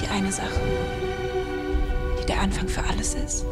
Die 0.00 0.08
eine 0.08 0.30
Sache, 0.32 0.60
die 2.20 2.26
der 2.26 2.40
Anfang 2.40 2.68
für 2.68 2.82
alles 2.84 3.14
ist. 3.14 3.44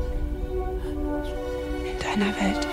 In 1.86 1.98
deiner 2.02 2.34
Welt. 2.40 2.66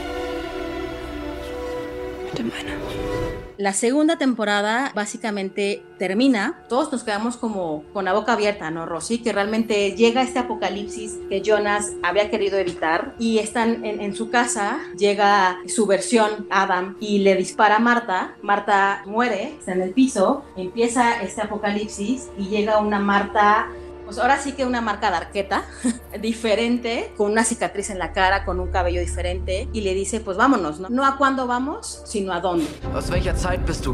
La 3.58 3.74
segunda 3.74 4.18
temporada 4.18 4.92
básicamente 4.94 5.82
termina, 5.98 6.64
todos 6.70 6.92
nos 6.92 7.04
quedamos 7.04 7.38
como 7.38 7.84
con 7.92 8.06
la 8.06 8.14
boca 8.14 8.34
abierta, 8.34 8.70
¿no, 8.70 8.86
Rosy? 8.86 9.18
Que 9.18 9.34
realmente 9.34 9.96
llega 9.96 10.22
este 10.22 10.38
apocalipsis 10.38 11.18
que 11.28 11.42
Jonas 11.42 11.94
había 12.04 12.30
querido 12.30 12.60
evitar 12.60 13.16
y 13.18 13.40
están 13.40 13.84
en, 13.84 14.00
en 14.00 14.16
su 14.16 14.30
casa, 14.30 14.80
llega 14.96 15.58
su 15.68 15.88
versión 15.88 16.46
Adam 16.52 16.98
y 17.00 17.20
le 17.20 17.36
dispara 17.36 17.78
a 17.78 17.80
Marta, 17.80 18.36
Marta 18.44 19.02
muere, 19.08 19.56
está 19.58 19.72
en 19.72 19.82
el 19.82 19.90
piso, 19.92 20.44
empieza 20.56 21.20
este 21.24 21.42
apocalipsis 21.42 22.30
y 22.38 22.50
llega 22.50 22.78
una 22.78 23.00
Marta 23.00 23.70
pues 24.08 24.20
ahora 24.20 24.40
sí 24.42 24.54
que 24.54 24.66
una 24.66 24.80
marca 24.80 25.12
de 25.12 25.18
arqueta 25.18 25.66
diferente, 26.22 27.12
con 27.17 27.30
una 27.30 27.43
cicatriz 27.43 27.89
en 27.89 28.00
la 28.00 28.13
cara, 28.13 28.46
con 28.46 28.62
un 28.62 28.72
cabello 28.72 29.02
diferente, 29.02 29.67
y 29.74 29.82
le 29.82 29.93
dice, 29.93 30.22
pues 30.22 30.38
vámonos, 30.38 30.80
¿no? 30.80 30.88
No 30.89 31.06
a 31.06 31.17
cuándo 31.17 31.46
vamos, 31.46 32.04
sino 32.06 32.32
a 32.32 32.39
dónde. 32.39 32.67
Aus 32.96 33.10
welcher 33.10 33.36
Zeit 33.36 33.65
bist 33.65 33.86
du? 33.86 33.93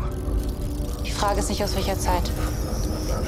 Die 1.04 1.10
Frage 1.10 1.40
ist 1.40 1.50
nicht 1.50 1.64
aus 1.64 1.76
welcher 1.76 1.98
Zeit, 1.98 2.30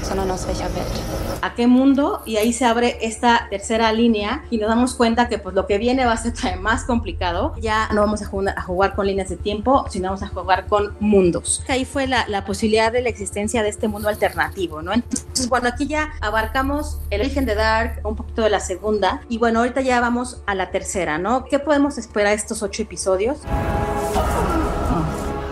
sondern 0.04 0.30
aus 0.32 0.46
welcher 0.46 0.70
Welt. 0.76 1.16
a 1.42 1.54
qué 1.54 1.68
mundo 1.68 2.22
y 2.26 2.38
ahí 2.38 2.54
se 2.54 2.66
abre 2.66 2.98
esta 3.02 3.48
tercera 3.50 3.92
línea 3.92 4.44
y 4.50 4.58
nos 4.58 4.70
damos 4.70 4.96
cuenta 4.96 5.28
que 5.30 5.38
pues 5.38 5.54
lo 5.54 5.68
que 5.68 5.78
viene 5.78 6.06
va 6.06 6.14
a 6.14 6.18
ser 6.18 6.34
más 6.60 6.86
complicado. 6.86 7.54
Ya 7.62 7.90
no 7.94 8.02
vamos 8.02 8.22
a 8.22 8.26
jugar, 8.26 8.56
a 8.58 8.62
jugar 8.62 8.96
con 8.96 9.08
líneas 9.08 9.30
de 9.30 9.38
tiempo, 9.38 9.86
sino 9.90 10.10
vamos 10.10 10.24
a 10.24 10.28
jugar 10.28 10.68
con 10.68 10.96
mundos. 11.00 11.64
Ahí 11.68 11.86
fue 11.86 12.08
la, 12.08 12.26
la 12.28 12.46
posibilidad 12.46 12.92
de 12.92 13.02
la 13.02 13.10
existencia 13.10 13.64
de 13.64 13.70
este 13.70 13.88
mundo 13.88 14.10
alternativo, 14.10 14.82
¿no? 14.82 14.94
Entonces, 14.94 15.50
bueno, 15.50 15.68
aquí 15.68 15.88
ya 15.88 16.14
abarcamos 16.22 17.00
el 17.10 17.22
origen 17.22 17.46
de 17.46 17.56
Dark, 17.56 18.02
un 18.04 18.16
poquito 18.16 18.42
de 18.42 18.50
la 18.50 18.60
segunda 18.60 19.22
y 19.30 19.38
bueno, 19.38 19.60
ahorita 19.60 19.82
ya 19.82 20.00
vamos 20.00 20.42
a 20.46 20.56
la 20.56 20.72
tercera, 20.72 21.18
¿no? 21.18 21.46
¿Qué 21.46 21.60
podemos 21.60 21.98
esperar 21.98 22.32
de 22.32 22.38
estos 22.38 22.64
ocho 22.64 22.82
episodios? 22.82 23.40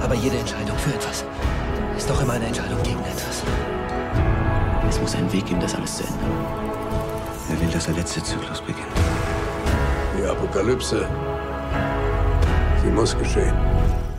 Aber 0.04 0.16
jede 0.18 0.38
Entscheidung 0.40 0.78
für 0.78 0.94
etwas 0.94 1.24
ist 1.98 2.12
auch 2.12 2.22
immer 2.22 2.34
eine 2.34 2.48
Entscheidung 2.48 2.83
muss 5.04 5.16
einen 5.16 5.34
Weg 5.34 5.46
geben, 5.46 5.60
das 5.60 5.76
alles 5.76 5.98
zu 5.98 6.04
ändern. 6.04 6.32
Er 7.50 7.60
will, 7.60 7.68
dass 7.68 7.88
der 7.88 7.96
letzte 7.96 8.24
Zyklus 8.24 8.62
beginnt. 8.62 8.88
Die 10.18 10.24
Apokalypse. 10.24 11.06
Sie 12.82 12.90
muss 12.90 13.18
geschehen. 13.18 13.54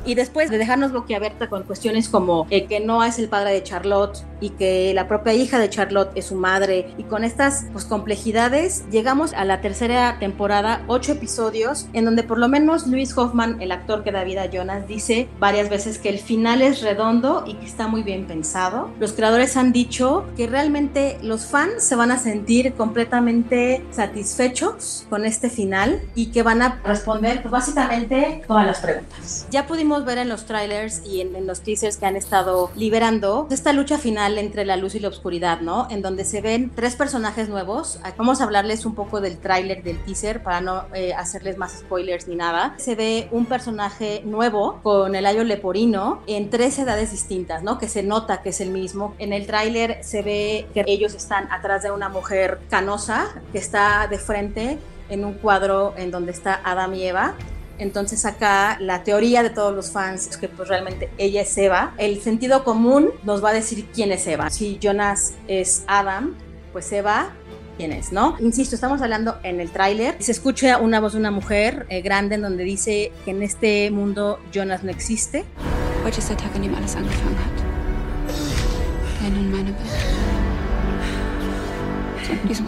Y 0.04 0.14
después 0.14 0.50
de 0.50 0.58
dejarnos 0.58 0.92
boquiabierta 0.92 1.48
con 1.48 1.62
cuestiones 1.64 2.08
como 2.08 2.46
el 2.50 2.66
que 2.66 2.80
no 2.80 3.02
es 3.04 3.18
el 3.18 3.28
padre 3.28 3.52
de 3.52 3.62
Charlotte 3.62 4.24
y 4.40 4.50
que 4.50 4.92
la 4.94 5.08
propia 5.08 5.32
hija 5.32 5.58
de 5.58 5.70
Charlotte 5.70 6.10
es 6.14 6.26
su 6.26 6.34
madre 6.34 6.92
y 6.98 7.04
con 7.04 7.24
estas 7.24 7.66
pues, 7.72 7.84
complejidades 7.84 8.84
llegamos 8.90 9.32
a 9.32 9.44
la 9.44 9.60
tercera 9.60 10.18
temporada, 10.18 10.82
ocho 10.86 11.12
episodios 11.12 11.86
en 11.92 12.04
donde 12.04 12.22
por 12.22 12.38
lo 12.38 12.48
menos 12.48 12.86
Luis 12.86 13.16
Hoffman, 13.16 13.60
el 13.62 13.72
actor 13.72 14.04
que 14.04 14.12
da 14.12 14.24
vida 14.24 14.42
a 14.42 14.50
Jonas, 14.50 14.86
dice 14.86 15.28
varias 15.38 15.70
veces 15.70 15.98
que 15.98 16.08
el 16.08 16.18
final 16.18 16.62
es 16.62 16.82
redondo 16.82 17.44
y 17.46 17.54
que 17.54 17.66
está 17.66 17.88
muy 17.88 18.02
bien 18.02 18.26
pensado. 18.26 18.90
Los 19.00 19.12
creadores 19.12 19.56
han 19.56 19.72
dicho 19.72 20.26
que 20.36 20.46
realmente 20.46 21.18
los 21.22 21.46
fans 21.46 21.84
se 21.84 21.96
van 21.96 22.10
a 22.10 22.18
sentir 22.18 22.74
completamente 22.74 23.84
satisfechos 23.90 25.06
con 25.08 25.24
este 25.24 25.50
final 25.50 26.02
y 26.14 26.26
que 26.26 26.42
van 26.42 26.62
a 26.62 26.80
responder 26.84 27.42
pues, 27.42 27.52
básicamente 27.52 28.42
todas 28.46 28.66
las 28.66 28.80
preguntas. 28.80 29.46
Ya 29.50 29.66
pudimos 29.66 29.93
ver 30.02 30.18
en 30.18 30.28
los 30.28 30.46
trailers 30.46 31.02
y 31.06 31.20
en, 31.20 31.36
en 31.36 31.46
los 31.46 31.60
teasers 31.60 31.96
que 31.96 32.06
han 32.06 32.16
estado 32.16 32.70
liberando 32.74 33.46
esta 33.50 33.72
lucha 33.72 33.98
final 33.98 34.38
entre 34.38 34.64
la 34.64 34.76
luz 34.76 34.94
y 34.94 35.00
la 35.00 35.08
oscuridad, 35.08 35.60
¿no? 35.60 35.86
En 35.90 36.02
donde 36.02 36.24
se 36.24 36.40
ven 36.40 36.72
tres 36.74 36.96
personajes 36.96 37.48
nuevos. 37.48 38.00
Vamos 38.16 38.40
a 38.40 38.44
hablarles 38.44 38.84
un 38.84 38.94
poco 38.94 39.20
del 39.20 39.38
tráiler, 39.38 39.82
del 39.82 40.02
teaser, 40.04 40.42
para 40.42 40.60
no 40.60 40.84
eh, 40.94 41.14
hacerles 41.14 41.58
más 41.58 41.78
spoilers 41.78 42.28
ni 42.28 42.36
nada. 42.36 42.74
Se 42.78 42.94
ve 42.94 43.28
un 43.30 43.46
personaje 43.46 44.22
nuevo 44.24 44.80
con 44.82 45.14
el 45.14 45.26
ayo 45.26 45.44
leporino 45.44 46.22
en 46.26 46.50
tres 46.50 46.78
edades 46.78 47.12
distintas, 47.12 47.62
¿no? 47.62 47.78
Que 47.78 47.88
se 47.88 48.02
nota 48.02 48.42
que 48.42 48.50
es 48.50 48.60
el 48.60 48.70
mismo. 48.70 49.14
En 49.18 49.32
el 49.32 49.46
tráiler 49.46 49.98
se 50.02 50.22
ve 50.22 50.66
que 50.74 50.84
ellos 50.86 51.14
están 51.14 51.50
atrás 51.52 51.82
de 51.82 51.90
una 51.90 52.08
mujer 52.08 52.60
canosa 52.70 53.34
que 53.52 53.58
está 53.58 54.06
de 54.08 54.18
frente 54.18 54.78
en 55.08 55.24
un 55.24 55.34
cuadro 55.34 55.94
en 55.96 56.10
donde 56.10 56.32
está 56.32 56.60
Adam 56.64 56.94
y 56.94 57.04
Eva 57.04 57.34
entonces 57.78 58.24
acá 58.24 58.76
la 58.80 59.02
teoría 59.02 59.42
de 59.42 59.50
todos 59.50 59.74
los 59.74 59.90
fans 59.90 60.26
es 60.28 60.36
que 60.36 60.48
pues 60.48 60.68
realmente 60.68 61.10
ella 61.18 61.42
es 61.42 61.56
Eva. 61.58 61.94
El 61.98 62.20
sentido 62.20 62.64
común 62.64 63.10
nos 63.22 63.42
va 63.42 63.50
a 63.50 63.52
decir 63.52 63.86
quién 63.94 64.12
es 64.12 64.26
Eva. 64.26 64.50
Si 64.50 64.78
Jonas 64.78 65.34
es 65.48 65.84
Adam, 65.86 66.34
pues 66.72 66.90
Eva 66.92 67.32
quién 67.76 67.92
es, 67.92 68.12
¿no? 68.12 68.36
Insisto, 68.38 68.74
estamos 68.74 69.02
hablando 69.02 69.38
en 69.42 69.60
el 69.60 69.70
tráiler. 69.70 70.16
Se 70.20 70.32
escucha 70.32 70.78
una 70.78 71.00
voz 71.00 71.14
de 71.14 71.18
una 71.18 71.30
mujer 71.30 71.86
eh, 71.88 72.02
grande 72.02 72.36
en 72.36 72.42
donde 72.42 72.64
dice 72.64 73.12
que 73.24 73.32
en 73.32 73.42
este 73.42 73.90
mundo 73.90 74.38
Jonas 74.52 74.84
no 74.84 74.90
existe. 74.90 75.44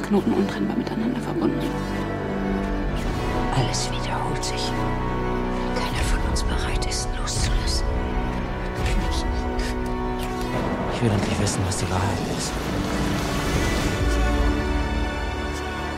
Knoten 0.09 0.33
untrennbar 0.33 0.77
miteinander 0.77 1.21
verbunden. 1.21 1.69
Alles 3.57 3.91
wiederholt 3.91 4.45
sich. 4.45 4.96
Ich 10.97 11.03
will 11.03 11.11
endlich 11.11 11.39
wissen, 11.39 11.61
was 11.67 11.77
die 11.77 11.91
Wahrheit 11.91 12.19
ist. 12.39 12.51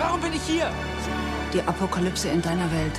Warum 0.00 0.20
bin 0.20 0.32
ich 0.32 0.42
hier? 0.42 0.68
Die 1.52 1.61
Apokalypse 1.61 2.28
in 2.30 2.42
deiner 2.42 2.68
Welt. 2.72 2.98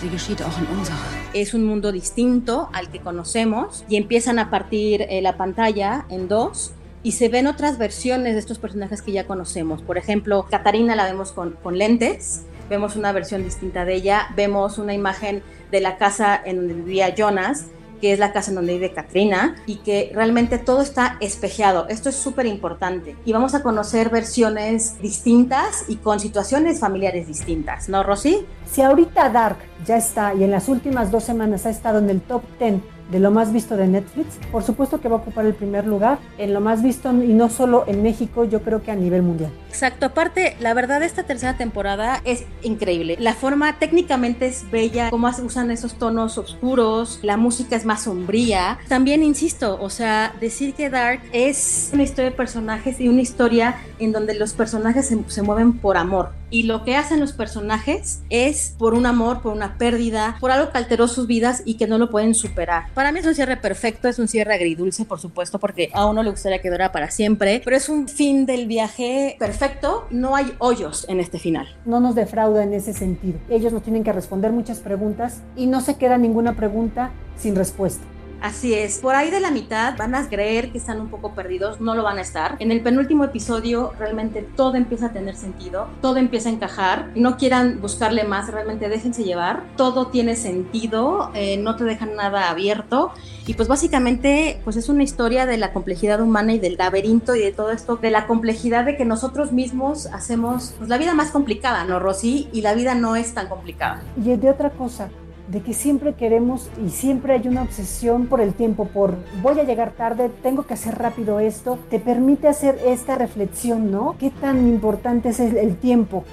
Sie 0.00 0.08
geschieht 0.08 0.40
auch 0.44 0.56
in 0.58 0.66
unserer. 0.78 0.96
Es 1.32 1.52
un 1.52 1.64
mundo 1.64 1.90
distinto 1.90 2.68
al 2.72 2.88
que 2.88 3.00
conocemos 3.00 3.84
y 3.88 3.96
empiezan 3.96 4.38
a 4.38 4.48
partir 4.48 5.02
eh, 5.02 5.20
la 5.22 5.36
pantalla 5.36 6.04
en 6.08 6.28
dos 6.28 6.72
y 7.02 7.12
se 7.12 7.28
ven 7.28 7.48
otras 7.48 7.78
versiones 7.78 8.34
de 8.34 8.38
estos 8.38 8.60
personajes 8.60 9.02
que 9.02 9.10
ya 9.10 9.26
conocemos. 9.26 9.82
Por 9.82 9.98
ejemplo, 9.98 10.46
Catarina 10.48 10.94
la 10.94 11.04
vemos 11.04 11.32
con, 11.32 11.56
con 11.64 11.76
lentes, 11.76 12.44
vemos 12.68 12.94
una 12.94 13.10
versión 13.10 13.42
distinta 13.42 13.84
de 13.84 13.96
ella, 13.96 14.28
vemos 14.36 14.78
una 14.78 14.94
imagen 14.94 15.42
de 15.72 15.80
la 15.80 15.96
casa 15.96 16.40
en 16.44 16.58
donde 16.58 16.74
vivía 16.74 17.12
Jonas, 17.12 17.66
que 18.00 18.12
es 18.12 18.18
la 18.18 18.32
casa 18.32 18.50
en 18.50 18.56
donde 18.56 18.74
vive 18.74 18.92
Katrina, 18.92 19.56
y 19.66 19.76
que 19.76 20.10
realmente 20.14 20.58
todo 20.58 20.82
está 20.82 21.16
espejeado. 21.20 21.86
Esto 21.88 22.08
es 22.08 22.16
súper 22.16 22.46
importante. 22.46 23.16
Y 23.24 23.32
vamos 23.32 23.54
a 23.54 23.62
conocer 23.62 24.10
versiones 24.10 25.00
distintas 25.00 25.84
y 25.88 25.96
con 25.96 26.20
situaciones 26.20 26.80
familiares 26.80 27.26
distintas, 27.26 27.88
¿no, 27.88 28.02
Rosy? 28.02 28.46
Si 28.70 28.82
ahorita 28.82 29.30
Dark 29.30 29.58
ya 29.84 29.96
está 29.96 30.34
y 30.34 30.44
en 30.44 30.50
las 30.50 30.68
últimas 30.68 31.10
dos 31.10 31.24
semanas 31.24 31.66
ha 31.66 31.70
estado 31.70 31.98
en 31.98 32.10
el 32.10 32.20
top 32.20 32.42
10 32.58 32.99
de 33.10 33.20
lo 33.20 33.30
más 33.30 33.52
visto 33.52 33.76
de 33.76 33.86
Netflix, 33.86 34.38
por 34.50 34.62
supuesto 34.62 35.00
que 35.00 35.08
va 35.08 35.16
a 35.16 35.18
ocupar 35.18 35.46
el 35.46 35.54
primer 35.54 35.86
lugar 35.86 36.18
en 36.38 36.54
lo 36.54 36.60
más 36.60 36.82
visto 36.82 37.10
y 37.10 37.32
no 37.32 37.50
solo 37.50 37.84
en 37.86 38.02
México, 38.02 38.44
yo 38.44 38.62
creo 38.62 38.82
que 38.82 38.90
a 38.90 38.96
nivel 38.96 39.22
mundial. 39.22 39.50
Exacto, 39.68 40.06
aparte, 40.06 40.56
la 40.60 40.74
verdad 40.74 41.02
esta 41.02 41.24
tercera 41.24 41.56
temporada 41.56 42.20
es 42.24 42.44
increíble. 42.62 43.16
La 43.18 43.34
forma 43.34 43.78
técnicamente 43.78 44.46
es 44.46 44.70
bella, 44.70 45.10
cómo 45.10 45.28
usan 45.42 45.70
esos 45.70 45.94
tonos 45.94 46.38
oscuros, 46.38 47.20
la 47.22 47.36
música 47.36 47.76
es 47.76 47.84
más 47.84 48.02
sombría. 48.02 48.78
También 48.88 49.22
insisto, 49.22 49.78
o 49.80 49.90
sea, 49.90 50.34
decir 50.40 50.74
que 50.74 50.90
Dark 50.90 51.20
es 51.32 51.90
una 51.92 52.02
historia 52.02 52.30
de 52.30 52.36
personajes 52.36 53.00
y 53.00 53.08
una 53.08 53.22
historia 53.22 53.76
en 53.98 54.12
donde 54.12 54.34
los 54.34 54.52
personajes 54.52 55.06
se, 55.06 55.18
se 55.28 55.42
mueven 55.42 55.78
por 55.78 55.96
amor. 55.96 56.39
Y 56.50 56.64
lo 56.64 56.84
que 56.84 56.96
hacen 56.96 57.20
los 57.20 57.32
personajes 57.32 58.22
es 58.28 58.74
por 58.78 58.94
un 58.94 59.06
amor, 59.06 59.40
por 59.40 59.52
una 59.52 59.78
pérdida, 59.78 60.36
por 60.40 60.50
algo 60.50 60.70
que 60.70 60.78
alteró 60.78 61.08
sus 61.08 61.26
vidas 61.26 61.62
y 61.64 61.74
que 61.74 61.86
no 61.86 61.98
lo 61.98 62.10
pueden 62.10 62.34
superar. 62.34 62.86
Para 62.94 63.12
mí 63.12 63.20
es 63.20 63.26
un 63.26 63.34
cierre 63.34 63.56
perfecto, 63.56 64.08
es 64.08 64.18
un 64.18 64.28
cierre 64.28 64.54
agridulce, 64.54 65.04
por 65.04 65.20
supuesto, 65.20 65.58
porque 65.58 65.90
a 65.92 66.06
uno 66.06 66.22
le 66.22 66.30
gustaría 66.30 66.60
que 66.60 66.70
durara 66.70 66.92
para 66.92 67.10
siempre, 67.10 67.62
pero 67.64 67.76
es 67.76 67.88
un 67.88 68.08
fin 68.08 68.46
del 68.46 68.66
viaje 68.66 69.36
perfecto. 69.38 70.06
No 70.10 70.36
hay 70.36 70.54
hoyos 70.58 71.06
en 71.08 71.20
este 71.20 71.38
final. 71.38 71.68
No 71.84 72.00
nos 72.00 72.14
defrauda 72.14 72.62
en 72.64 72.74
ese 72.74 72.92
sentido. 72.92 73.38
Ellos 73.48 73.72
nos 73.72 73.82
tienen 73.82 74.04
que 74.04 74.12
responder 74.12 74.52
muchas 74.52 74.78
preguntas 74.78 75.42
y 75.56 75.66
no 75.66 75.80
se 75.80 75.96
queda 75.96 76.18
ninguna 76.18 76.56
pregunta 76.56 77.10
sin 77.36 77.56
respuesta. 77.56 78.04
Así 78.40 78.72
es, 78.72 78.98
por 78.98 79.14
ahí 79.14 79.30
de 79.30 79.38
la 79.38 79.50
mitad 79.50 79.96
van 79.98 80.14
a 80.14 80.26
creer 80.28 80.72
que 80.72 80.78
están 80.78 80.98
un 80.98 81.08
poco 81.08 81.34
perdidos, 81.34 81.80
no 81.80 81.94
lo 81.94 82.02
van 82.02 82.16
a 82.16 82.22
estar. 82.22 82.56
En 82.58 82.72
el 82.72 82.80
penúltimo 82.80 83.24
episodio 83.24 83.92
realmente 83.98 84.42
todo 84.56 84.76
empieza 84.76 85.06
a 85.06 85.12
tener 85.12 85.36
sentido, 85.36 85.88
todo 86.00 86.16
empieza 86.16 86.48
a 86.48 86.52
encajar, 86.52 87.10
no 87.14 87.36
quieran 87.36 87.80
buscarle 87.82 88.24
más, 88.24 88.50
realmente 88.50 88.88
déjense 88.88 89.24
llevar, 89.24 89.64
todo 89.76 90.06
tiene 90.06 90.36
sentido, 90.36 91.30
eh, 91.34 91.58
no 91.58 91.76
te 91.76 91.84
dejan 91.84 92.16
nada 92.16 92.48
abierto 92.48 93.12
y 93.46 93.54
pues 93.54 93.68
básicamente 93.68 94.60
pues 94.64 94.76
es 94.76 94.88
una 94.88 95.02
historia 95.02 95.44
de 95.44 95.58
la 95.58 95.74
complejidad 95.74 96.22
humana 96.22 96.54
y 96.54 96.58
del 96.58 96.76
laberinto 96.76 97.34
y 97.34 97.40
de 97.40 97.52
todo 97.52 97.72
esto, 97.72 97.96
de 97.96 98.10
la 98.10 98.26
complejidad 98.26 98.86
de 98.86 98.96
que 98.96 99.04
nosotros 99.04 99.52
mismos 99.52 100.06
hacemos 100.06 100.74
pues, 100.78 100.88
la 100.88 100.96
vida 100.96 101.12
más 101.12 101.30
complicada, 101.30 101.84
¿no, 101.84 101.98
Rosy? 101.98 102.48
Y 102.52 102.62
la 102.62 102.72
vida 102.72 102.94
no 102.94 103.16
es 103.16 103.34
tan 103.34 103.48
complicada. 103.48 104.02
Y 104.16 104.34
de 104.36 104.48
otra 104.48 104.70
cosa, 104.70 105.10
de 105.50 105.62
que 105.62 105.74
siempre 105.74 106.14
queremos 106.14 106.70
y 106.84 106.90
siempre 106.90 107.34
hay 107.34 107.48
una 107.48 107.62
obsesión 107.62 108.26
por 108.26 108.40
el 108.40 108.54
tiempo, 108.54 108.86
por 108.86 109.16
voy 109.42 109.58
a 109.58 109.64
llegar 109.64 109.92
tarde, 109.92 110.30
tengo 110.42 110.62
que 110.62 110.74
hacer 110.74 110.96
rápido 110.96 111.40
esto, 111.40 111.78
te 111.90 111.98
permite 111.98 112.46
hacer 112.46 112.78
esta 112.86 113.16
reflexión, 113.16 113.90
¿no? 113.90 114.14
¿Qué 114.18 114.30
tan 114.30 114.68
importante 114.68 115.30
es 115.30 115.40
el, 115.40 115.56
el 115.56 115.76
tiempo? 115.76 116.24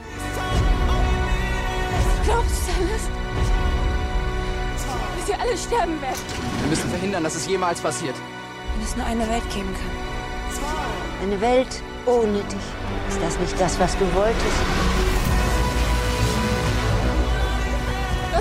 Wir 6.60 6.70
müssen 6.70 6.90
verhindern, 6.90 7.24
dass 7.24 7.36
es 7.36 7.48
jemals 7.48 7.82
passiert. 7.82 8.16
Wenn 8.74 8.86
es 8.86 8.96
nur 8.96 9.06
eine 9.06 9.28
Welt 9.30 9.44
geben 9.54 9.74
kann. 9.74 11.28
Eine 11.28 11.42
Welt 11.42 11.82
ohne 12.06 12.42
dich. 12.44 12.68
Ist 13.10 13.22
das 13.22 13.40
nicht 13.40 13.60
das, 13.60 13.80
was 13.80 13.98
du 13.98 14.06
wolltest? 14.14 14.97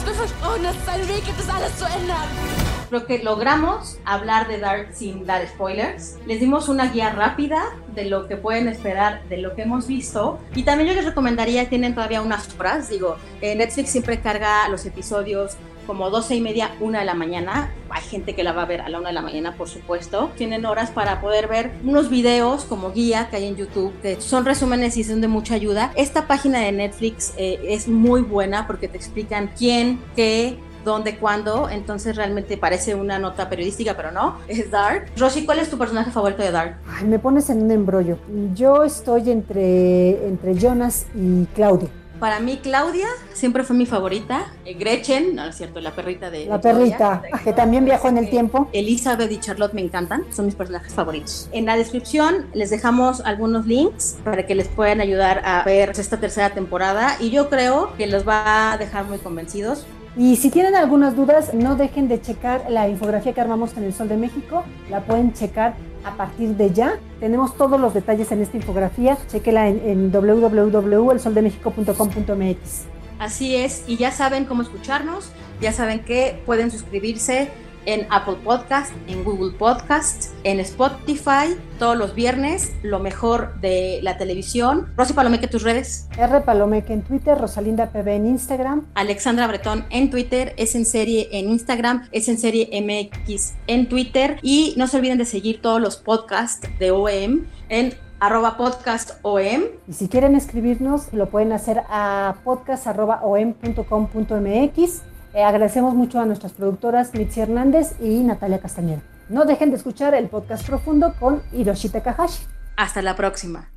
Es 0.08 0.88
einen 0.88 1.08
Weg 1.08 1.24
gibt, 1.24 1.38
das 1.38 1.48
alles 1.48 1.76
zu 1.78 1.84
ändern. 1.84 3.06
Que 3.06 3.18
logramos 3.22 3.98
hablar 4.04 4.46
de 4.46 4.58
Dark 4.58 4.94
sin 4.94 5.26
dar 5.26 5.46
spoilers. 5.48 6.16
Les 6.26 6.38
dimos 6.38 6.68
una 6.68 6.86
guía 6.86 7.10
rápida 7.10 7.76
de 7.94 8.04
lo 8.04 8.28
que 8.28 8.36
pueden 8.36 8.68
esperar, 8.68 9.24
de 9.28 9.38
lo 9.38 9.54
que 9.56 9.62
hemos 9.62 9.88
visto. 9.88 10.38
Y 10.54 10.62
también 10.62 10.90
yo 10.90 10.94
les 10.94 11.04
recomendaría, 11.04 11.68
tienen 11.68 11.94
todavía 11.94 12.22
unas 12.22 12.48
horas, 12.58 12.88
digo, 12.88 13.16
eh, 13.40 13.56
Netflix 13.56 13.90
siempre 13.90 14.20
carga 14.20 14.68
los 14.68 14.86
episodios 14.86 15.56
como 15.86 16.10
12 16.10 16.34
y 16.34 16.40
media, 16.40 16.74
una 16.80 17.00
de 17.00 17.04
la 17.04 17.14
mañana. 17.14 17.70
Hay 17.90 18.02
gente 18.02 18.34
que 18.34 18.42
la 18.42 18.52
va 18.52 18.62
a 18.62 18.66
ver 18.66 18.80
a 18.80 18.88
la 18.88 18.98
una 18.98 19.08
de 19.08 19.14
la 19.14 19.22
mañana, 19.22 19.56
por 19.56 19.68
supuesto. 19.68 20.30
Tienen 20.36 20.66
horas 20.66 20.90
para 20.90 21.20
poder 21.20 21.48
ver 21.48 21.72
unos 21.84 22.10
videos 22.10 22.64
como 22.64 22.92
guía 22.92 23.28
que 23.30 23.36
hay 23.36 23.46
en 23.46 23.56
YouTube, 23.56 23.92
que 24.02 24.20
son 24.20 24.44
resúmenes 24.44 24.96
y 24.96 25.04
son 25.04 25.20
de 25.20 25.28
mucha 25.28 25.54
ayuda. 25.54 25.92
Esta 25.96 26.26
página 26.26 26.60
de 26.60 26.72
Netflix 26.72 27.32
eh, 27.36 27.58
es 27.68 27.88
muy 27.88 28.22
buena 28.22 28.66
porque 28.66 28.88
te 28.88 28.96
explican 28.96 29.50
quién, 29.56 30.00
qué, 30.14 30.58
dónde, 30.86 31.18
cuándo. 31.18 31.68
Entonces 31.68 32.16
realmente 32.16 32.56
parece 32.56 32.94
una 32.94 33.18
nota 33.18 33.50
periodística, 33.50 33.94
pero 33.94 34.10
no. 34.12 34.36
Es 34.48 34.70
Dark. 34.70 35.10
Rosy, 35.18 35.44
¿cuál 35.44 35.58
es 35.58 35.68
tu 35.68 35.76
personaje 35.76 36.10
favorito 36.10 36.42
de 36.42 36.50
Dark? 36.50 36.76
Ay, 36.88 37.06
me 37.06 37.18
pones 37.18 37.50
en 37.50 37.62
un 37.62 37.70
embrollo. 37.70 38.18
Yo 38.54 38.84
estoy 38.84 39.30
entre, 39.30 40.26
entre 40.26 40.54
Jonas 40.54 41.06
y 41.14 41.44
Claudia. 41.54 41.90
Para 42.20 42.40
mí, 42.40 42.58
Claudia 42.62 43.06
siempre 43.34 43.62
fue 43.62 43.76
mi 43.76 43.86
favorita. 43.86 44.46
Eh, 44.64 44.74
Gretchen, 44.74 45.34
no 45.36 45.44
es 45.44 45.56
cierto, 45.56 45.80
la 45.80 45.92
perrita 45.92 46.30
de. 46.30 46.46
La 46.46 46.60
Claudia. 46.60 46.96
perrita, 46.96 47.22
que 47.44 47.52
también 47.52 47.84
viajó 47.84 48.08
en 48.08 48.18
el 48.18 48.30
tiempo. 48.30 48.68
Elizabeth 48.72 49.30
y 49.30 49.38
Charlotte 49.38 49.74
me 49.74 49.82
encantan, 49.82 50.24
son 50.32 50.46
mis 50.46 50.54
personajes 50.54 50.94
favoritos. 50.94 51.48
En 51.52 51.66
la 51.66 51.76
descripción 51.76 52.46
les 52.54 52.70
dejamos 52.70 53.20
algunos 53.20 53.66
links 53.66 54.16
para 54.24 54.46
que 54.46 54.54
les 54.54 54.68
puedan 54.68 55.00
ayudar 55.00 55.42
a 55.44 55.62
ver 55.64 55.90
esta 55.90 56.18
tercera 56.18 56.50
temporada 56.50 57.16
y 57.20 57.30
yo 57.30 57.48
creo 57.48 57.94
que 57.96 58.06
los 58.06 58.26
va 58.26 58.72
a 58.72 58.78
dejar 58.78 59.04
muy 59.04 59.18
convencidos. 59.18 59.86
Y 60.16 60.36
si 60.36 60.48
tienen 60.50 60.74
algunas 60.74 61.14
dudas, 61.14 61.52
no 61.52 61.76
dejen 61.76 62.08
de 62.08 62.20
checar 62.22 62.64
la 62.70 62.88
infografía 62.88 63.34
que 63.34 63.40
armamos 63.42 63.76
en 63.76 63.84
el 63.84 63.92
Sol 63.92 64.08
de 64.08 64.16
México. 64.16 64.64
La 64.88 65.04
pueden 65.04 65.34
checar 65.34 65.74
a 66.06 66.16
partir 66.16 66.56
de 66.56 66.72
ya. 66.72 66.98
Tenemos 67.20 67.54
todos 67.56 67.80
los 67.80 67.92
detalles 67.92 68.32
en 68.32 68.40
esta 68.40 68.56
infografía. 68.56 69.18
Chequela 69.28 69.68
en, 69.68 69.82
en 69.84 70.10
www.elsoldemexico.com.mx. 70.12 72.86
Así 73.18 73.56
es, 73.56 73.84
y 73.86 73.96
ya 73.96 74.10
saben 74.10 74.44
cómo 74.44 74.60
escucharnos, 74.62 75.30
ya 75.60 75.72
saben 75.72 76.00
que 76.00 76.42
pueden 76.44 76.70
suscribirse 76.70 77.48
en 77.86 78.06
Apple 78.10 78.36
Podcast, 78.44 78.92
en 79.08 79.24
Google 79.24 79.56
Podcast, 79.56 80.34
en 80.44 80.60
Spotify, 80.60 81.56
todos 81.78 81.96
los 81.96 82.14
viernes, 82.14 82.74
lo 82.82 82.98
mejor 82.98 83.58
de 83.60 84.00
la 84.02 84.18
televisión. 84.18 84.92
Rosy 84.96 85.14
Palomeque, 85.14 85.48
tus 85.48 85.62
redes. 85.62 86.08
R. 86.18 86.42
Palomeque 86.42 86.92
en 86.92 87.00
Twitter, 87.02 87.38
Rosalinda 87.38 87.90
PB 87.90 88.08
en 88.08 88.26
Instagram. 88.26 88.86
Alexandra 88.94 89.46
Bretón 89.46 89.86
en 89.90 90.10
Twitter, 90.10 90.52
es 90.56 90.74
en 90.74 90.84
serie 90.84 91.28
en 91.32 91.48
Instagram, 91.48 92.08
es 92.12 92.28
en 92.28 92.38
serie 92.38 92.68
MX 92.72 93.54
en 93.66 93.88
Twitter. 93.88 94.38
Y 94.42 94.74
no 94.76 94.86
se 94.86 94.98
olviden 94.98 95.16
de 95.18 95.24
seguir 95.24 95.62
todos 95.62 95.80
los 95.80 95.96
podcasts 95.96 96.68
de 96.78 96.90
OEM 96.90 97.46
en 97.68 97.94
arroba 98.20 98.56
podcast 98.56 99.18
OEM. 99.22 99.64
Y 99.88 99.92
si 99.92 100.08
quieren 100.08 100.34
escribirnos, 100.34 101.12
lo 101.12 101.28
pueden 101.28 101.52
hacer 101.52 101.82
a 101.88 102.36
podcast.om.com.mx. 102.44 105.02
Eh, 105.36 105.44
agradecemos 105.44 105.94
mucho 105.94 106.18
a 106.18 106.24
nuestras 106.24 106.52
productoras 106.52 107.12
Mitzi 107.12 107.42
Hernández 107.42 107.94
y 108.00 108.20
Natalia 108.24 108.58
Castañeda. 108.58 109.02
No 109.28 109.44
dejen 109.44 109.68
de 109.68 109.76
escuchar 109.76 110.14
el 110.14 110.30
podcast 110.30 110.66
profundo 110.66 111.12
con 111.20 111.42
Hiroshi 111.52 111.90
Takahashi. 111.90 112.42
Hasta 112.78 113.02
la 113.02 113.16
próxima. 113.16 113.68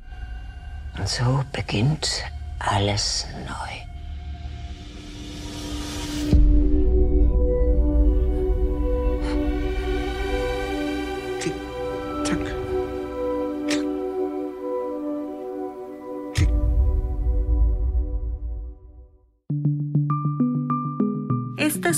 So 1.04 1.44
beginnt 1.52 2.06
alles 2.60 3.26
neu. 3.44 3.89